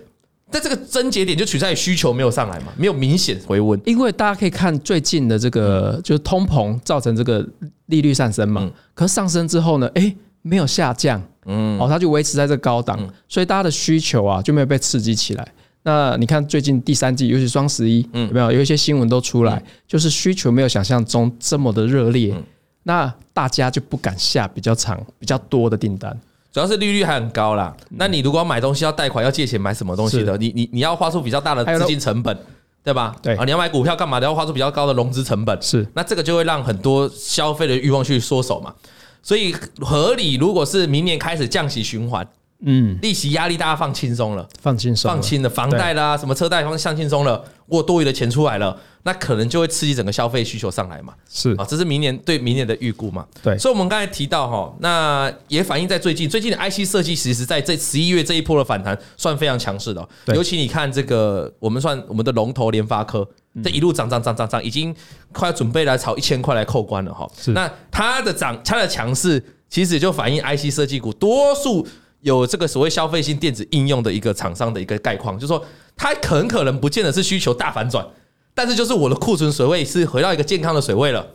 [0.50, 3.80] 但这个症结点就取在于需求没有上来嘛，没有明显回温。
[3.84, 7.46] 因为大家可以看最近的这个，就是通膨造成这个
[7.86, 8.70] 利率上升嘛。
[8.94, 15.46] 可是上升之后呢，诶，没有下降，嗯，哦，它就维持在这个高档，所以大家的需求啊就没有被刺激起来。
[15.82, 22.34] 那你看最近第三季，尤其双十一，嗯有没有有一些新闻都出来，就是需求没有想象中这么的热烈，
[22.82, 26.18] 那大家就不敢下比较长、比较多的订单。
[26.52, 27.74] 主要是利率还很高啦。
[27.90, 32.36] 那你如果要买东西要贷款要借钱买什么东西的，你你你要花出比较大的资金成本，
[32.82, 33.14] 对吧？
[33.22, 34.26] 对啊，你要买股票干嘛的？
[34.26, 35.86] 要花出比较高的融资成本，是。
[35.94, 38.74] 那这个就会让很多消费的欲望去缩手嘛。
[39.22, 42.26] 所以合理，如果是明年开始降息循环。
[42.62, 51.14] 嗯，利息压力大家放轻松了，放轻松，放轻了，房贷啦，什么车贷放放轻松了，我多余的钱出来了，那可能就会刺激整个消费需求上来嘛。
[51.30, 51.54] 是。
[51.54, 53.26] 啊，这是明年对明年的预估嘛。
[53.42, 63.26] 对，所以我们刚才提到哈，那也反映在最近，最近的 IC 设计其实在这十一月这一波的反弹算非常强势的，尤其你看这个，我们算我们的龙头联发科，
[63.64, 64.94] 这一路涨涨涨涨涨，已经
[65.32, 67.26] 快要准备来炒一千块来扣关了哈。
[67.34, 71.88] 是，那它的涨，它的强势，其实也就反映 IC 设计股多数。
[72.22, 75.64] 有这个所谓消费性电子应用的一个厂商的一个概况，就是说
[75.96, 78.06] 它很可能不见得是需求大反转，
[78.54, 81.26] 但是就是我的库存水位是回到一个健康的水位了。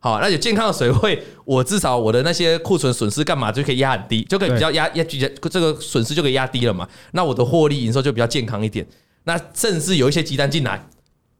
[0.00, 5.04] 好，那有健康的水位，我至少我的那些库存损失干嘛就可以压很低，就可以比较压压
[5.50, 6.88] 这个损失就可以压低了嘛。
[7.12, 8.86] 那我的获利营收就比较健康一点。
[9.24, 10.88] 那甚至有一些急单进来。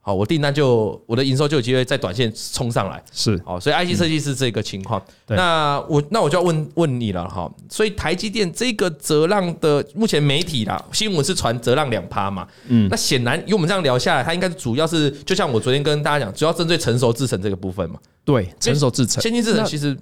[0.09, 3.39] 好，我订单就我的营收就有机会在短线冲上来，是。
[3.45, 4.99] 好，所以 IC 设计是这个情况。
[5.27, 19.95] 那我那我就要问问你了哈，所以台积电这个折让的目前媒体啦新闻是传折让两趴嘛，嗯，那显然以我们这样聊下来，它应该主要是就像我昨天跟大家讲，主要针对成熟制程这个部分嘛，对，成熟制程、先进制程其实。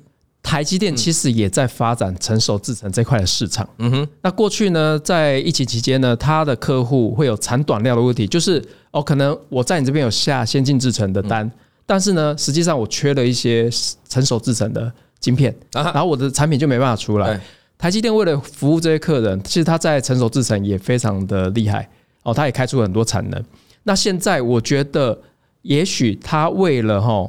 [0.47, 3.69] 台积电其实也在发展成熟制程这块的市场。
[3.79, 11.51] 嗯哼，那过去呢，在疫情期间呢，它的客户会有产短料的问题，就是哦，可能我在你这边有下先进制程的单，
[11.85, 13.69] 但是呢，实际上我缺了一些
[14.09, 17.41] 成熟制程的晶片，然后我的产品就没办法出来。
[17.77, 21.91] 台积电为了服务这些客人，其实它在成熟制程也非常的厉害
[22.23, 23.45] 哦，它也开出很多产能。
[23.83, 25.19] 那现在我觉得，
[25.63, 27.29] 也许它为了哈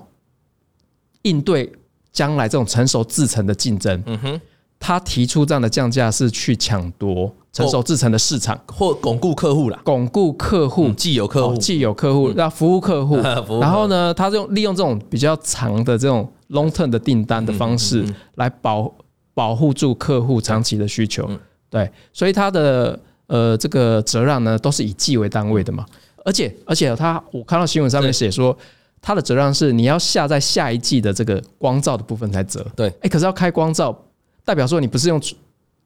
[1.24, 1.74] 应对
[2.18, 4.42] 将来这种成熟制成的竞争，嗯哼，
[4.80, 13.18] 他提出这样的降价是去抢夺成熟制成的市场，或巩固客户啦，巩固客户，既有客户，既有客户，要 服务客户。
[13.62, 18.04] 然后呢，他用利用这种比较长的这种 long term 的订单的方式
[18.36, 18.92] 来保。
[19.38, 21.30] 保护住客户长期的需求，
[21.70, 25.86] 对，所以他的呃这个折让呢都是以季为单位的嘛，
[26.26, 28.58] 而且而且他我看到新闻上面写说，
[29.02, 33.98] 它的折让是你要下在下一季的这个光照的部分才折，对，哎，可是要开光照，
[34.44, 35.22] 代表说你不是用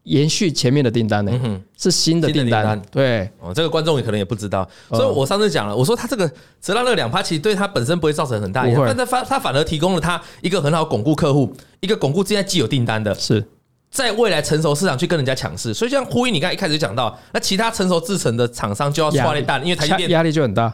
[0.03, 6.27] 延续前面的订单呢，是新的订单，对，哦，这个观众也可能也不知道，所以我上次讲了，我说它这个
[6.59, 11.53] 折让那个两趴，其实对它本身不会造成很大影响，但它反它反而提供了它一个很好巩固客户。
[11.81, 13.45] 一个巩固现在既有订单的，是。
[13.91, 19.41] 在未来成熟市场去跟人家抢市，所以像呼应你刚才一开始就讲到，那其他成熟制成的厂商就要压力。
[19.41, 20.73] 大，因为台积电压力就很大，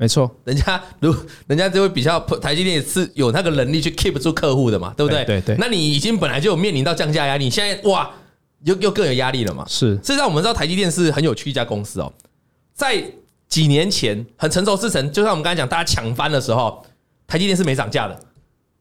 [0.00, 1.14] 没错，人家如
[1.46, 5.22] 人家就会比较台积电是有那个能力去 keep 住客户的嘛，对不对？
[5.26, 5.56] 对对。
[5.58, 8.10] 那你已经本来就有面临到降价压力，你现在哇
[8.64, 9.62] 又又更有压力了嘛？
[9.68, 9.96] 是。
[9.96, 12.10] 事实上，我们知道台积电是很有趣一家公司哦，
[12.72, 13.04] 在
[13.46, 16.82] 几年前很成熟制成，就像我们刚才讲大家抢翻的时候，
[17.26, 18.18] 台积电是没涨价的。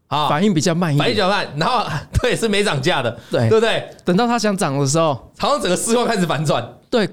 [0.08, 1.86] 啊，反应比较慢一点，反应比较慢，然后
[2.22, 3.88] 对是没涨价的，对对不对？
[4.06, 7.08] 等到它想涨的时候，好像整个市况开始反转，对，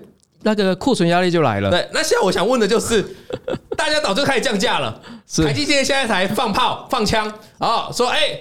[0.54, 1.70] 那个库存压力就来了。
[1.70, 3.04] 对，那现在我想问的就是，
[3.76, 5.00] 大家早就开始降价了，
[5.44, 7.32] 台积电现在才放炮放枪。
[7.58, 8.40] 啊，说哎，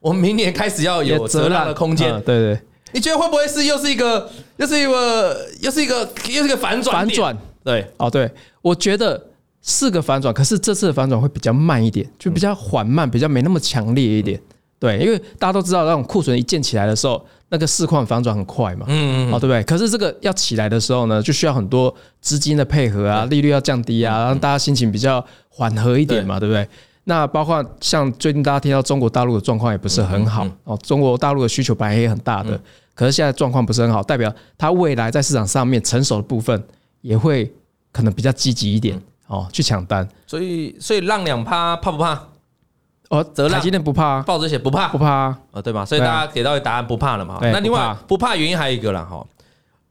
[0.00, 2.60] 我们明年开始要有折让的空间，对对，
[2.92, 6.96] 你觉得会不会是又是一个又是一个又是一个又是一个反转？
[6.96, 9.28] 反转，对，哦，对，我觉得。
[9.64, 14.36] 是个反转，可是这次的反转会比较慢一点，就比较缓慢，比较没那么强烈一点。
[14.80, 19.62] 对，因为大家都知道，那种库存一建起来的时候，那个市况反转很快嘛，嗯嗯，哦，对不对？
[19.64, 26.66] 可是这个要起来的时候呢，就需要很多资金的配合啊，利率要降低啊，让大家心情比较缓和一点嘛，对不对？
[27.04, 32.58] 那包括像最近大家听到中国大陆的状况也不是很好哦，中国大陆的需求本来也很大的，
[32.94, 36.64] 可是现在状况不是很好，代表它未来在市场上面成熟的部分
[37.02, 37.52] 也会
[37.92, 38.98] 可能比较积极一点。
[39.28, 42.22] 哦，去抢单，所以所以浪两趴怕不怕？
[43.12, 45.06] 哦，折让台积电不怕，报纸写不怕，不怕
[45.52, 45.84] 啊，对吧？
[45.84, 47.38] 所以大家给到的答案不怕了嘛。
[47.42, 48.34] 那另外不怕。
[48.34, 49.22] 原因还有一个啦哈，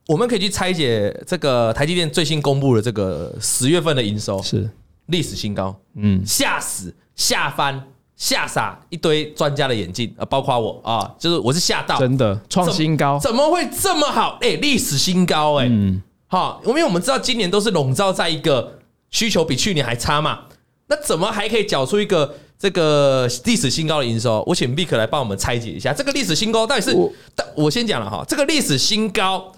[0.07, 4.67] 我们可以去拆解这个台积电最新公布的这个十月份的营收是。
[5.05, 7.83] 历史新高，嗯，吓死、吓翻、
[8.15, 14.39] 吓傻一堆专家的眼镜啊，包括我啊，就是我是吓到，真的创新高，怎么会这么好？
[14.41, 18.79] 哎，历史新高哎，嗯，好，因为我们知道今年都是笼罩在一个。
[19.13, 20.39] 需求比去年还差嘛？
[20.87, 24.43] 那怎么还可以缴出一个这个历史新高的营收？
[24.45, 26.91] 我请 Vic 来帮我们拆解一下，这个历史新高到底是？
[26.93, 27.11] 我，
[27.55, 29.51] 我先讲了哈，这个历史新高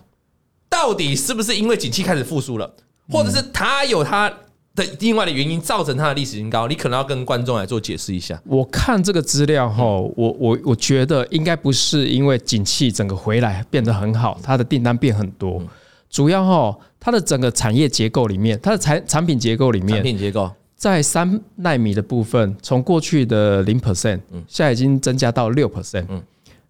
[0.69, 2.73] 到底是不是因为景气开始复苏了，
[3.11, 4.29] 或者是它有它
[4.73, 6.65] 的另外的原因造成它的历史新高？
[6.69, 8.41] 你可能要跟观众来做解释一下。
[8.45, 15.61] 我看这个资料哈，我我我觉得应该不是因为景气整个回来变得很好，它的订单变很多。
[16.09, 20.49] 主要哈，它的整个产业结构里面，它的产产品结构里面，产品结构
[20.83, 24.19] 在三奈米的部分，从过去的零 percent，
[24.49, 26.05] 现在已经增加到六 percent。
[26.09, 26.21] 嗯，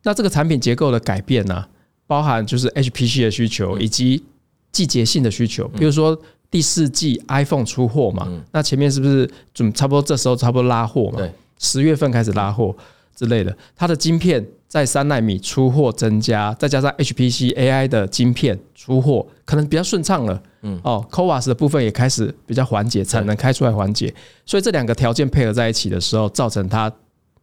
[0.04, 1.66] 那这个产品结构的改变呢，
[2.06, 4.24] 包含就是 HPC 的需求以及
[4.72, 6.16] 季节性的需求，比如说
[6.52, 11.18] 第四季 iPhone 出货嘛，那前面是不是准差不多这时候差不多拉货嘛？
[11.18, 12.76] 对，十月份开始拉货
[13.16, 14.46] 之类的，它的晶片。
[14.74, 20.42] 在三纳米出货增加，再加上 HPC AI 的晶片出货可能比较顺畅了。
[20.64, 24.12] 嗯，哦，CoWoS 的部分也开始比较缓解，产能开出来缓解，
[24.48, 26.92] 所以这两个条件配合在一起的时候，造成它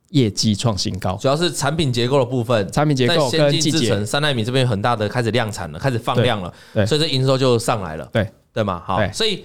[0.09, 1.16] 业绩创新高。
[1.23, 8.05] 主要是产品结构的部分，产品结构跟季节，三纳米这边很大的开始量产了，开始放量了，对，所以这营收就上来了。
[8.12, 8.83] 对，对嘛？
[8.85, 9.45] 好，所以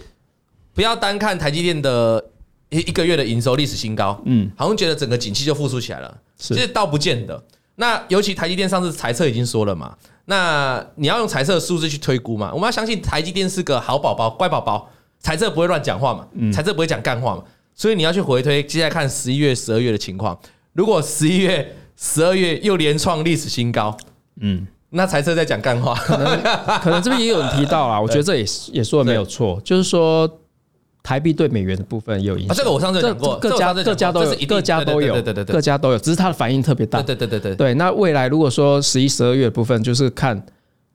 [0.74, 2.26] 不要单看台积电的
[2.72, 7.44] 一一个月的营收历史新高，嗯，好像觉得整个景气就复苏起来了，其实倒不见得。
[7.76, 20.38] 那尤其台积电上次财测已经说了嘛，那你要用财测的数字去推估嘛，我们要相信台积电是个好宝宝、乖宝宝，财测不会乱讲话嘛，财测不会讲干话嘛，所以你要去回推，接下来看十一月、十二月的情况。
[20.74, 23.96] 如果十一月、十二月又连创历史新高，
[24.40, 26.42] 嗯，那财测在讲干话，可能
[26.82, 30.30] 可能这边也有人提到啊， 我觉得这也也说的没有错，就是说。
[31.06, 37.76] 台币对美元的部分也有影响，这个我上次讲过，各家各家都有，各家都有，对对对，各家都有，只是它的反应特别大，对对对对对。
[37.76, 40.44] 那未来如果说十一、十二月的部分，就是看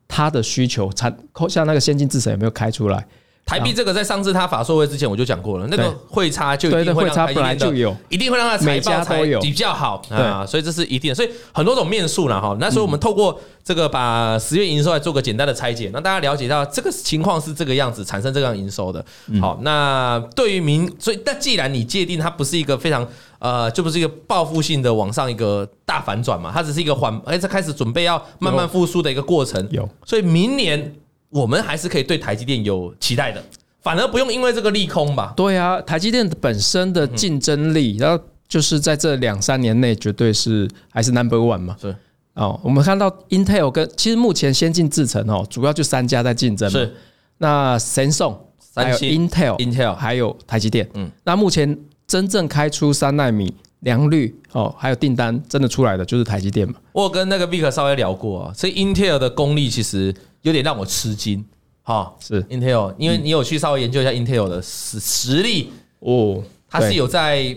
[0.08, 1.16] 它的需求产，
[1.48, 3.06] 像那个先进制程有没有开出来，
[3.50, 11.12] 台币这个在上次他法说会之前我就讲过了，那个汇差就一定会让台积电的有，一定会让它财报才比较好啊，所以这是一定。
[11.12, 12.56] 所以很多种面数了哈。
[12.60, 19.04] 那所以我们透过这个把十月营收来做个简单的拆解，让大家了解到这个情况是这个样子产生这样营收的。
[19.40, 23.04] 好，那对于明，所以那既然你界定它不是一个非常
[23.40, 29.66] 呃，就不是一个报复性的往上一个大反转嘛，它只是一个缓，而且开始准备要慢慢复苏的一个过程。
[29.72, 30.94] 有，所以明年。
[31.30, 33.40] 我们还是可以对台积电有期待的，
[33.80, 35.32] 反而不用因为这个利空吧？
[35.36, 41.76] 对啊，台积电本身的竞争力，然后就是在这两三年内绝对是还是 number one 嘛。
[41.80, 41.94] 是
[42.34, 46.68] 哦，我们看到 Intel 跟其实目前先进制程哦，主要就三家在竞争。
[46.68, 46.92] 是
[47.38, 48.36] 那神送
[48.74, 50.88] 还有 Intel、Intel 还有台积电。
[50.94, 56.74] 嗯，那目前真正开出三纳米良率哦，还有订单真的出来的就是台积电嘛。
[56.90, 60.12] 我跟那个 Vic 稍微聊过啊，所以 Intel 的功力其实。
[60.42, 61.44] 有点让我吃惊，
[61.82, 62.42] 哈，是。
[62.44, 65.70] Intel，因为你有去稍微研究一下 Intel 的实实力。
[65.98, 67.54] 哦，它是有在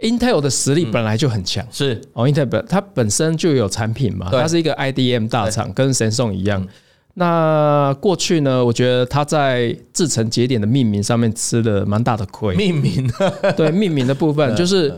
[0.00, 2.00] Intel 的实力本来就很强，是。
[2.12, 6.66] 哦，Intel 本它本身就有产品嘛，它是一个 IDM 大厂，跟神送一样。
[7.14, 12.54] 那过去呢，我觉得它在制成节点的命名上面吃了蛮大的亏。
[12.56, 13.10] 命名。
[13.56, 14.92] 对命名的部分， 就是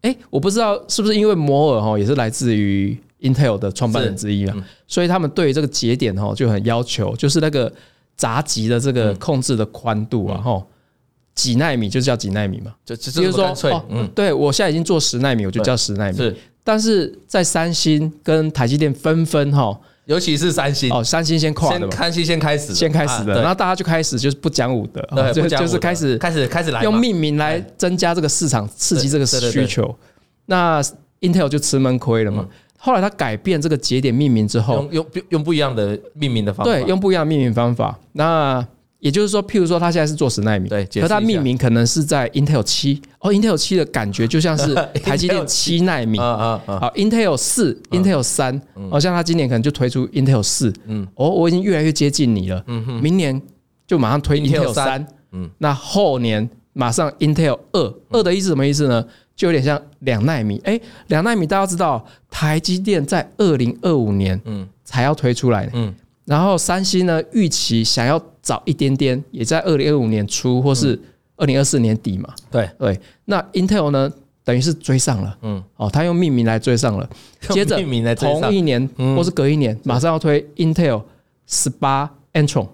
[0.00, 2.98] 哎，我不知道是不是因为摩尔哈也是来自于。
[3.20, 7.70] Intel 的创办人之一嘛，所以他们对于这个节点哈就很要求，就是那个
[8.16, 10.62] 闸极的这个控制的宽度啊，哈，
[11.34, 16.16] 几纳米就叫几纳米嘛，就比如说哦，嗯，对我现在已经做十纳米，我就叫十纳米。
[16.16, 20.92] 是，但是在三星跟台积电纷纷哈，尤其是三星。
[20.92, 25.02] 哦，三星先跨的嘛，三星先开始，先开始的，然后大家就开始就是不讲武德，
[25.32, 29.94] 就就是开始开始开始来用命名来增加这个市场，刺激这个需求。
[30.46, 30.82] 那
[31.20, 32.46] Intel 就吃闷亏了嘛。
[32.82, 37.98] 后来他改变这个节点命名之后，用用用不一样的命名的方法，对，用不一样的命名方法。
[38.12, 38.66] 那
[39.00, 53.40] 也就是说，譬如说他现在是做十纳米，对，可他命名可能是在 Intel 七，哦，Intel 七的感觉就像是 台积电七纳米，啊啊好，Intel 四，Intel 三，好像他今年可能就推出 Intel 四，嗯，哦，我已经越来越接近你了，嗯哼，明年
[53.86, 59.04] 就马上推 Intel 三，嗯，那后年马上 Intel 二，二的意思什么意思呢？
[59.40, 64.68] 就有点像两纳米，哎，两纳米大家知道，台积电在二零二五年嗯。
[64.84, 71.00] 才要推出来，嗯，然后三星呢预期想要早一点点，也在二零二五年初或是
[71.36, 72.68] 二零二四年底嘛，对。
[72.76, 77.08] 对，那 Intel 呢等于是追上了，嗯，哦，他用命名来追上了，
[77.50, 77.76] 接着
[78.16, 78.84] 同一年
[79.16, 81.02] 或是隔一年马上要推 Intel
[81.46, 82.66] 十八 Antron，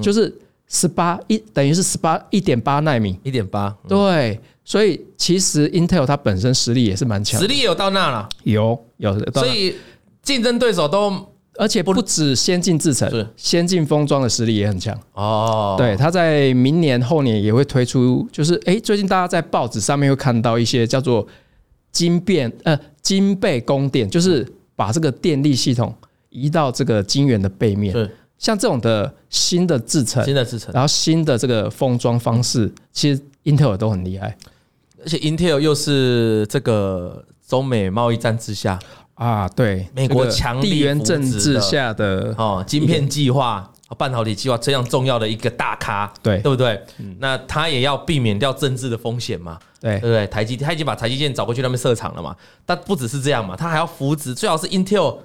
[0.00, 0.32] 就是
[0.68, 4.40] 十八一等于是十八一点八纳米，一点八，对。
[4.66, 9.16] 所以其实 Intel 它本身实力也是蛮强，实力有到那了，有有。
[9.30, 9.76] 所以
[10.22, 11.24] 竞争对手都，
[11.54, 15.76] 而且不止先进制程，是先进封装的实力也很强哦。
[15.78, 21.24] 对，它在明年后年也会推出，就是哎，最近大家在报纸上面会看到一些叫做
[21.92, 25.94] 晶变呃晶背供电，就是把这个电力系统
[26.28, 27.94] 移到这个晶圆的背面。
[27.94, 34.36] 是像这种的新的制程，新的制程，然后新的这个封装方式，其实 Intel 都很厉害。
[35.06, 38.76] 而且 Intel 又是这个中美贸易战之下
[39.14, 46.82] 啊，对美国强力地缘政治下的哦，晶片计划、半导体计划这样重要的一个大咖，对对不对？
[47.20, 50.26] 那他也要避免掉政治的风险嘛，对对不对？
[50.26, 52.34] 台积他已经把台积电找过去那边设厂了嘛，
[52.66, 55.18] 但不只是这样嘛，他还要扶植，最好是 Intel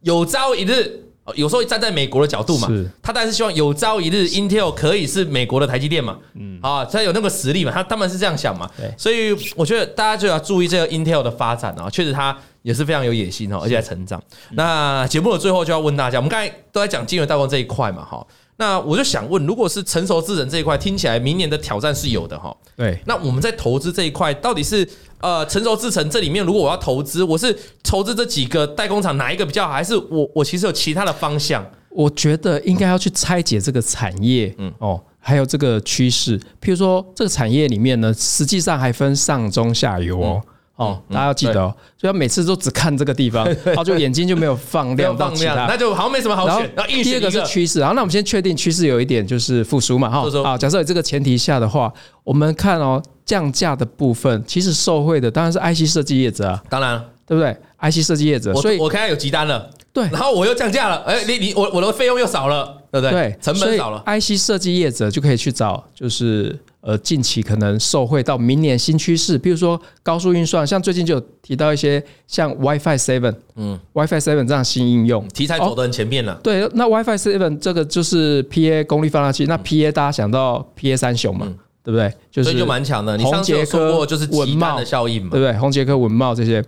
[0.00, 1.02] 有朝一日。
[1.34, 2.68] 有时候站在美国的角度嘛，
[3.02, 14.22] 他当然是希望有朝一日 Intel 可以是美国的台积电嘛，嗯，啊，他有那个实力嘛，他他们是这样想嘛，对，所以我觉得大家就要注意这个 Intel 的发展啊，确实它也是非常有野心哦，而且在成长。
[14.52, 18.26] 那节目的最后就要问大家，我们刚才都在讲金融代工这一块嘛，哈。
[18.58, 22.56] 那我就想问，如果是成熟智能这一块，听起来明年的挑战是有的哈。
[22.74, 22.98] 对。
[23.04, 24.88] 那我们在投资这一块，到底是
[25.20, 31.64] 呃成熟制程这里面，如果我要投资，我是投资这几个代工厂哪一个比较好，还是我我其实有其他的方向？
[31.90, 36.38] 我觉得应该要去拆解这个产业，嗯哦，还有这个趋势。
[36.60, 40.42] 譬如说，这个产业里面呢，实际上还分上中下游哦。
[40.76, 46.70] 哦，大家要记得哦，所以他每次都只看这个地方， 然后就眼睛就没有放亮到其他，那就好像没什么好选。
[46.76, 51.90] 然后第二个是趋势，然后那我们先确定趋势有一点就是复苏嘛，哈，啊，假设有这个前提下的话，
[52.22, 63.10] 我们看哦，降价的部分其实受惠的当然是 IC 设计业者啊，当然对不对？IC 设计业者，所以我看他有急单了，对，然后我又降价了，哎，你你我我的费用又少了，对不对？
[63.10, 66.58] 对，成本少了，IC 设计业者就可以去找就是。
[66.86, 76.34] 呃，近期可能受惠到明年新趋势，比如说高速运算，像最近就有提到一些像 WiFi Seven，嗯，WiFi Seven 这样新应用题材走得很前面了。
[76.34, 76.40] 哦。
[76.44, 82.08] 对，那 WiFi Seven 这个就是 PA 功率放大器，那 PA 大家想到 PA 三雄嘛，嗯、对不对？
[82.30, 83.16] 就是所以就蛮强的。
[83.16, 85.58] 你上次说过就是文茂的效应嘛，对不对？
[85.58, 86.64] 红杰科、文茂这些，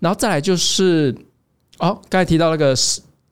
[0.00, 1.14] 然后再来就是
[1.78, 2.74] 哦，刚才提到那个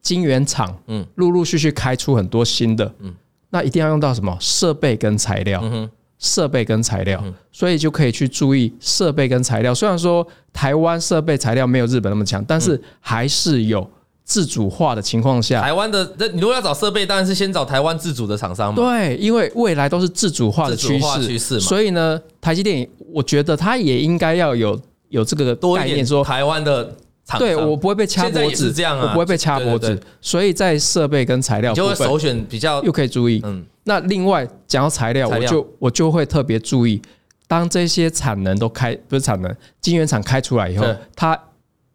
[0.01, 3.13] 晶圆厂，嗯，陆陆续续开出很多新的，嗯，
[3.49, 5.89] 那一定要用到什么设备跟材料，嗯哼。
[6.21, 9.73] 设备跟材料，所以就可以去注意设备跟材料。
[9.73, 13.85] 虽然说台湾设备材料没有日本那么强，但是还是有
[14.23, 15.61] 自主化的情况下。
[15.61, 18.75] 台湾的那你如果要找设备，当然是先找台湾自主的厂商嘛。
[18.75, 20.99] 对，因为未来都是自主化的趋
[21.39, 26.95] 势，所以呢，台积电我觉得它也应该要有有这个概念，说台湾的
[27.37, 29.99] 对我不会被掐脖子，这样啊，我不会被掐脖子。
[30.21, 33.65] 所以在设备跟材料，就会首选比较又可以注意，嗯。
[33.83, 37.01] 那另外讲到材料，我就我就会特别注意，
[37.47, 41.37] 当这些产能都开不是产能，晶圆厂开出来以后，它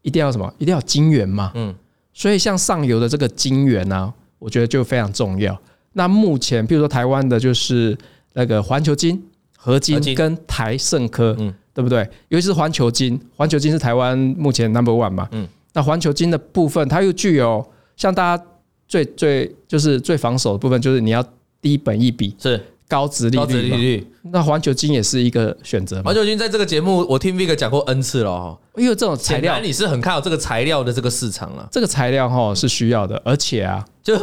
[0.03, 0.53] 一定要什么？
[0.59, 1.53] 一定要晶圆嘛。
[1.55, 1.75] 嗯。
[2.13, 5.57] 所以像上游的这个晶圆呢，我觉得就非常重要。
[5.93, 7.97] 那目前，比如说台湾的，就是
[8.33, 9.23] 那个环球晶、
[9.67, 12.09] 合金跟台盛科，嗯，对不对？
[12.29, 15.29] 尤其是环球金，环球金是台湾目前 number one 嘛。
[15.33, 15.47] 嗯。
[15.73, 18.45] 那环球金的部分，它又具有像大家
[18.89, 21.23] 最最就是最防守的部分，就是你要。
[21.63, 26.01] 低本一比是高值利率，那环球金也是一个选择。
[26.03, 28.57] 环球金在这个节目，我听 Vic 讲过 N 次了哈。
[28.77, 31.67] 因为这种材料，你是很看好这个材料的这个市场了。
[31.73, 34.15] 这个材料哈是需要的，而且啊，就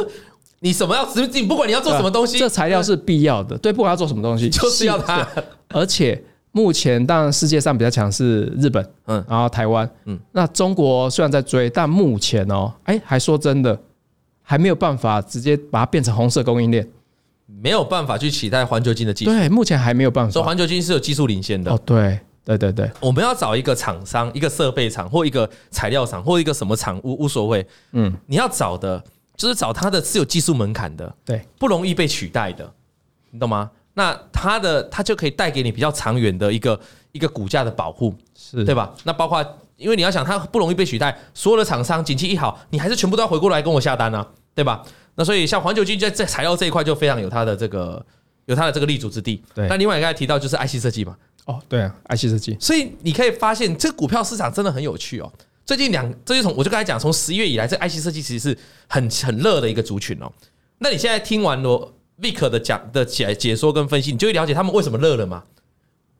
[0.64, 3.56] 你什么要，你不管你要做什么东西，这材料是必要的。
[3.58, 5.28] 对，不管要做什么东西，就是要它。
[5.68, 6.18] 而且
[6.52, 13.78] 目前当然世界上比较强是日本，嗯，然后台湾，嗯，那中国虽然在追，但目前哦，哎，还说真的，
[14.40, 16.88] 还没有办法直接把它变成红色供应链。
[17.46, 20.32] 没有办法去取代环球金的技术，对，目前还没有办法。
[20.32, 21.70] 所以环球金是有技术领先的。
[21.70, 22.90] 哦，对，对，对，对。
[23.00, 27.66] 我们要找一个厂商，一个设备厂，或一个材料厂，或一个什么厂，无无所谓。
[27.92, 29.02] 嗯，你要找的
[29.36, 32.72] 就是找它的是有技术门槛的，对，不容易被取代的，
[33.30, 33.70] 你懂吗？
[33.94, 36.78] 那它的它就可以带给你比较长远的一个
[37.12, 38.92] 一个股价的保护，是对吧？
[39.04, 39.44] 那包括
[39.76, 44.84] 因为你要想它不容易被取代，所有的厂商景气一好，你还是全部都要回过来跟我下单啊，对吧？
[45.14, 48.04] 那所以像环球金在在材料这一块就非常有它的这个
[48.46, 49.40] 有它的这个立足之地。
[49.54, 51.16] 对，那另外刚才提到就是 IC 设计嘛。
[51.46, 52.56] 哦，对啊，IC 设计。
[52.58, 55.30] 所以你可以发现这个股票市场真的很有趣哦。
[55.66, 60.30] 最近两，这就从我就刚才讲，从十一月以来，这 IC 设计其实是很很热的一个族群哦。
[60.78, 65.44] 那你现在听完罗 Vic 的讲的解解说跟分析，你就会了解他们为什么热了嘛。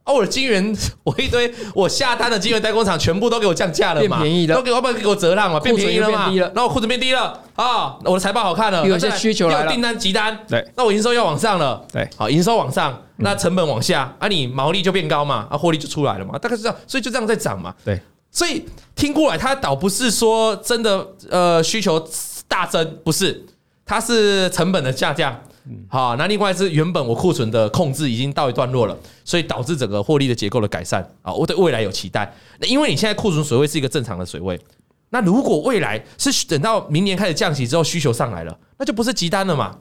[0.05, 17.99] 哦，我的晶圆， 我一堆我下单的晶圆代工厂全部都给我降价了嘛，变便宜了，都给我不给我折让嘛，变便宜了嘛，然后裤子变低了啊，我的财报好看了，有些需求来了，订单急单，对，那我营收要往上了，对，好，营收往上，那成本往下，啊，你毛利就变高嘛，啊，获利就出来了嘛，大概是这样，所以就这样在涨嘛，对，
[18.35, 22.07] 所以听过来，它倒不是说真的，呃，需求
[22.47, 23.47] 大增，不是，
[23.87, 25.41] 它是成本的下降。
[25.89, 32.31] 好，那另外是原本我库存的控制已经到一段落了，所以导致整个获利的结构的改善啊，我对未来有期待。
[32.59, 34.61] 那因为你现在库存水位是一个正常的水位，
[35.09, 39.79] 那如果未来是等到明年开始降息之后需求上来了，那就不是急单了嘛？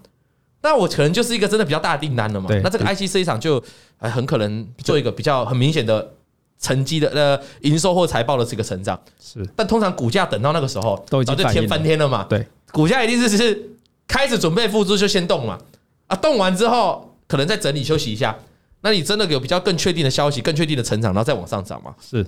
[0.62, 2.50] 那我可能就是一个真的比较大的订单了嘛？
[2.64, 3.62] 那这个 IC 设计厂就
[3.98, 6.14] 很可能做一个比较很明显的
[6.64, 9.00] 成绩的呃营收或财报的这个成长。
[9.22, 12.26] 是，但通常股价等到那个时候都已经天翻天了嘛？
[12.30, 13.70] 对，股价一定是是
[14.08, 15.60] 开始准备复苏就先动嘛。
[16.08, 18.36] 啊，动完之后可能再整理休息一下，
[18.82, 21.94] 那你真的有比较更确定的消息，更确定的成长，然后再往上涨嘛？
[22.02, 22.26] 是，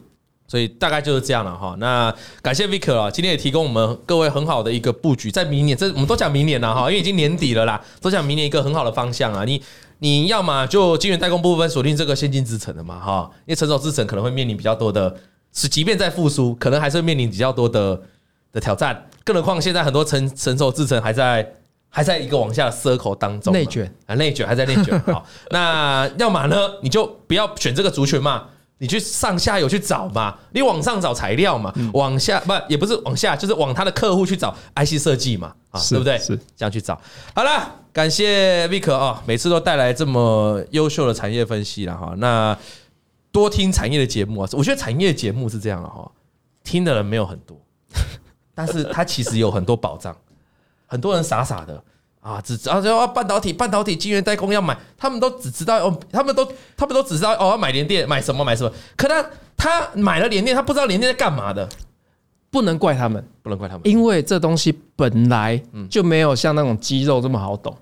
[0.47, 1.75] 所以大概就是这样了哈。
[1.79, 9.43] 那感谢 Vick 啊，今天也提供我们各位很好的一个布局，在明年，这我们都讲明年了哈，因为已经年底了啦，都讲明年一个很好的方向啊。
[9.43, 9.61] 你
[9.99, 15.15] 你要么就晶圆代工部分锁定这个先进制程的嘛哈，因为成熟制程可能会面临比较多的，
[15.53, 18.01] 是即便在复苏，可能还是会面临比较多的
[18.51, 21.53] 的挑战，更何况现在很多成成熟制程还在。
[21.87, 24.99] 还在一个往下的 circle 当中，内卷啊，内卷还在内卷。
[25.03, 36.17] 好，那要么呢，你就不要选这个族群嘛，你去上下游去找嘛，你往上找材料嘛，往下不也不是往下，就是往他的客户去找 IC 设计嘛，啊，对不对？
[36.17, 36.99] 是这样去找。
[37.33, 42.13] 好了，感谢 Vic 啊，每次都带来这么优秀的产业分析了哈。
[42.17, 42.57] 那
[43.31, 46.11] 多听产业的节目啊，我觉得产业节目是这样的哈，
[46.63, 47.57] 听的人没有很多，
[48.53, 50.15] 但是它其实有很多保障。
[50.87, 51.83] 很多人傻傻的
[52.25, 56.43] 啊，只知道要半导体、半导体晶圆代工要买，他们都只知道哦，他们都
[56.75, 58.73] 他们都只知道哦，要买联电，买什么买什么。
[58.97, 59.23] 可他
[59.55, 61.69] 他买了联电，他不知道联电在干嘛的，
[62.49, 67.77] 不能怪他们，不能怪他们，因为这东西本来就没有像那种肌肉这么好懂，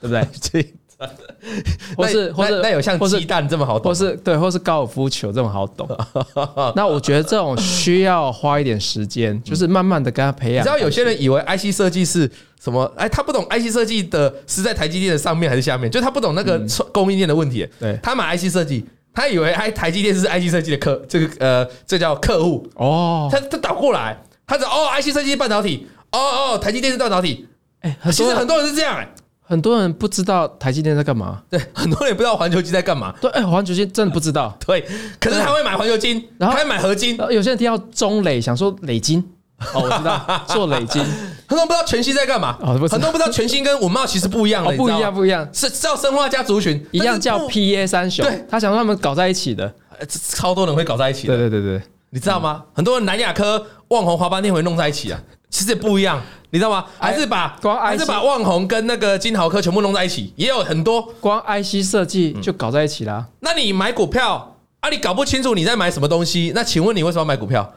[0.00, 0.12] 对不
[0.50, 0.74] 对？
[1.96, 5.88] 或是或是那有像鸡蛋这么好懂，或是对，或是高尔夫球这么好懂。
[6.76, 10.58] 那我觉得这种需要花一点时间，就是慢慢的跟他培养。
[10.60, 12.30] 你知道有些人以为 IC 设计是
[12.62, 12.90] 什么？
[12.96, 15.90] 哎，他不懂 IC 设计的是在台积电的上面还是下面？
[15.90, 16.60] 就他不懂那个
[16.92, 17.68] 供应链的问题。
[17.78, 23.28] 对，他买 IC 设计，他以为哎台积电是 IC 设计的客，这个呃这叫客户哦。
[23.30, 24.16] 他他倒过来，
[24.46, 27.46] 他说哦 IC 设计半导体，哦哦台积电是半导体。
[27.80, 29.06] 哎，其实很多人是这样哎。
[29.46, 34.80] 很多人不知道台积电在干嘛，对，很多人也不知道环球金在干嘛，对，哎，环球金真的不知道， 对，
[35.20, 39.22] 可是他会买环球金，然后他会买合金，有些人听到中磊想说磊金，
[39.74, 41.02] 哦，我知道做磊金，
[41.46, 49.70] 很多人不知道全新在干嘛，很多人不知道全新跟五茂其实不一样的， 不一样不一样，是叫生化家族群，一样叫 PA 三雄，对，他想让他们搞在一起的，
[50.08, 52.64] 超多人会搞在一起的，对对对对，你知道吗？
[52.72, 55.20] 很多人南亚科、旺宏、华邦电会弄在一起啊。
[55.54, 56.84] 其实也不一样，你知道吗？
[56.98, 63.24] 还是把光还是把旺宏跟那个金豪科全部弄在一起，也有很多光 IC 设计就搞在一起啦。
[63.38, 67.72] 那你买股票啊，你搞不清楚你在买什么东西，那请问你为什么要买股票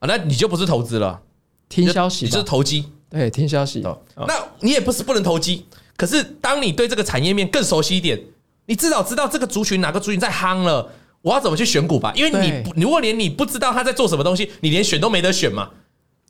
[0.00, 0.04] 啊？
[0.06, 1.22] 那你就不是投资了，
[1.70, 2.84] 听消息，你就是投机。
[3.08, 3.82] 对，听消息。
[4.26, 5.64] 那你也不是不能投机，
[5.96, 8.20] 可是当你对这个产业面更熟悉一点，
[8.66, 10.86] 你至少知道这个族群哪个族群在夯了，
[11.22, 12.12] 我要怎么去选股吧？
[12.14, 15.70] 因为你如果连你不知道他在做什么东西，你连选都没得选嘛。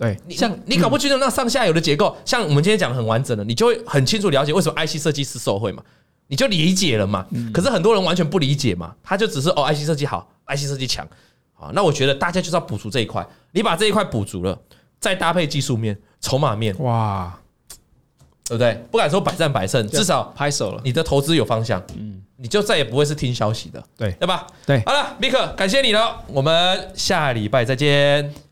[0.02, 5.80] 对，像你搞不清楚那上下游的结构，像我们今天讲的很完整的，你就会很清楚了解为什么 IC 设计师受贿嘛，
[6.26, 7.24] 你就理解了嘛。
[7.54, 11.06] 可是很多人完全不理解嘛，他就只是哦，IC 设计好，IC 设计强，
[11.52, 14.58] 好，那我觉得大家就是要补足这一块，你把这一块补足了，
[14.98, 17.38] 再搭配技术面、筹码面，哇，
[18.48, 18.74] 对不对？
[18.90, 24.48] 不敢说百战百胜，至少拍手了，你的投资有方向，嗯，你就再也不会是听消息的，对，对吧？
[24.66, 28.51] 对，好了，米克，感谢你了，我们下礼拜再见。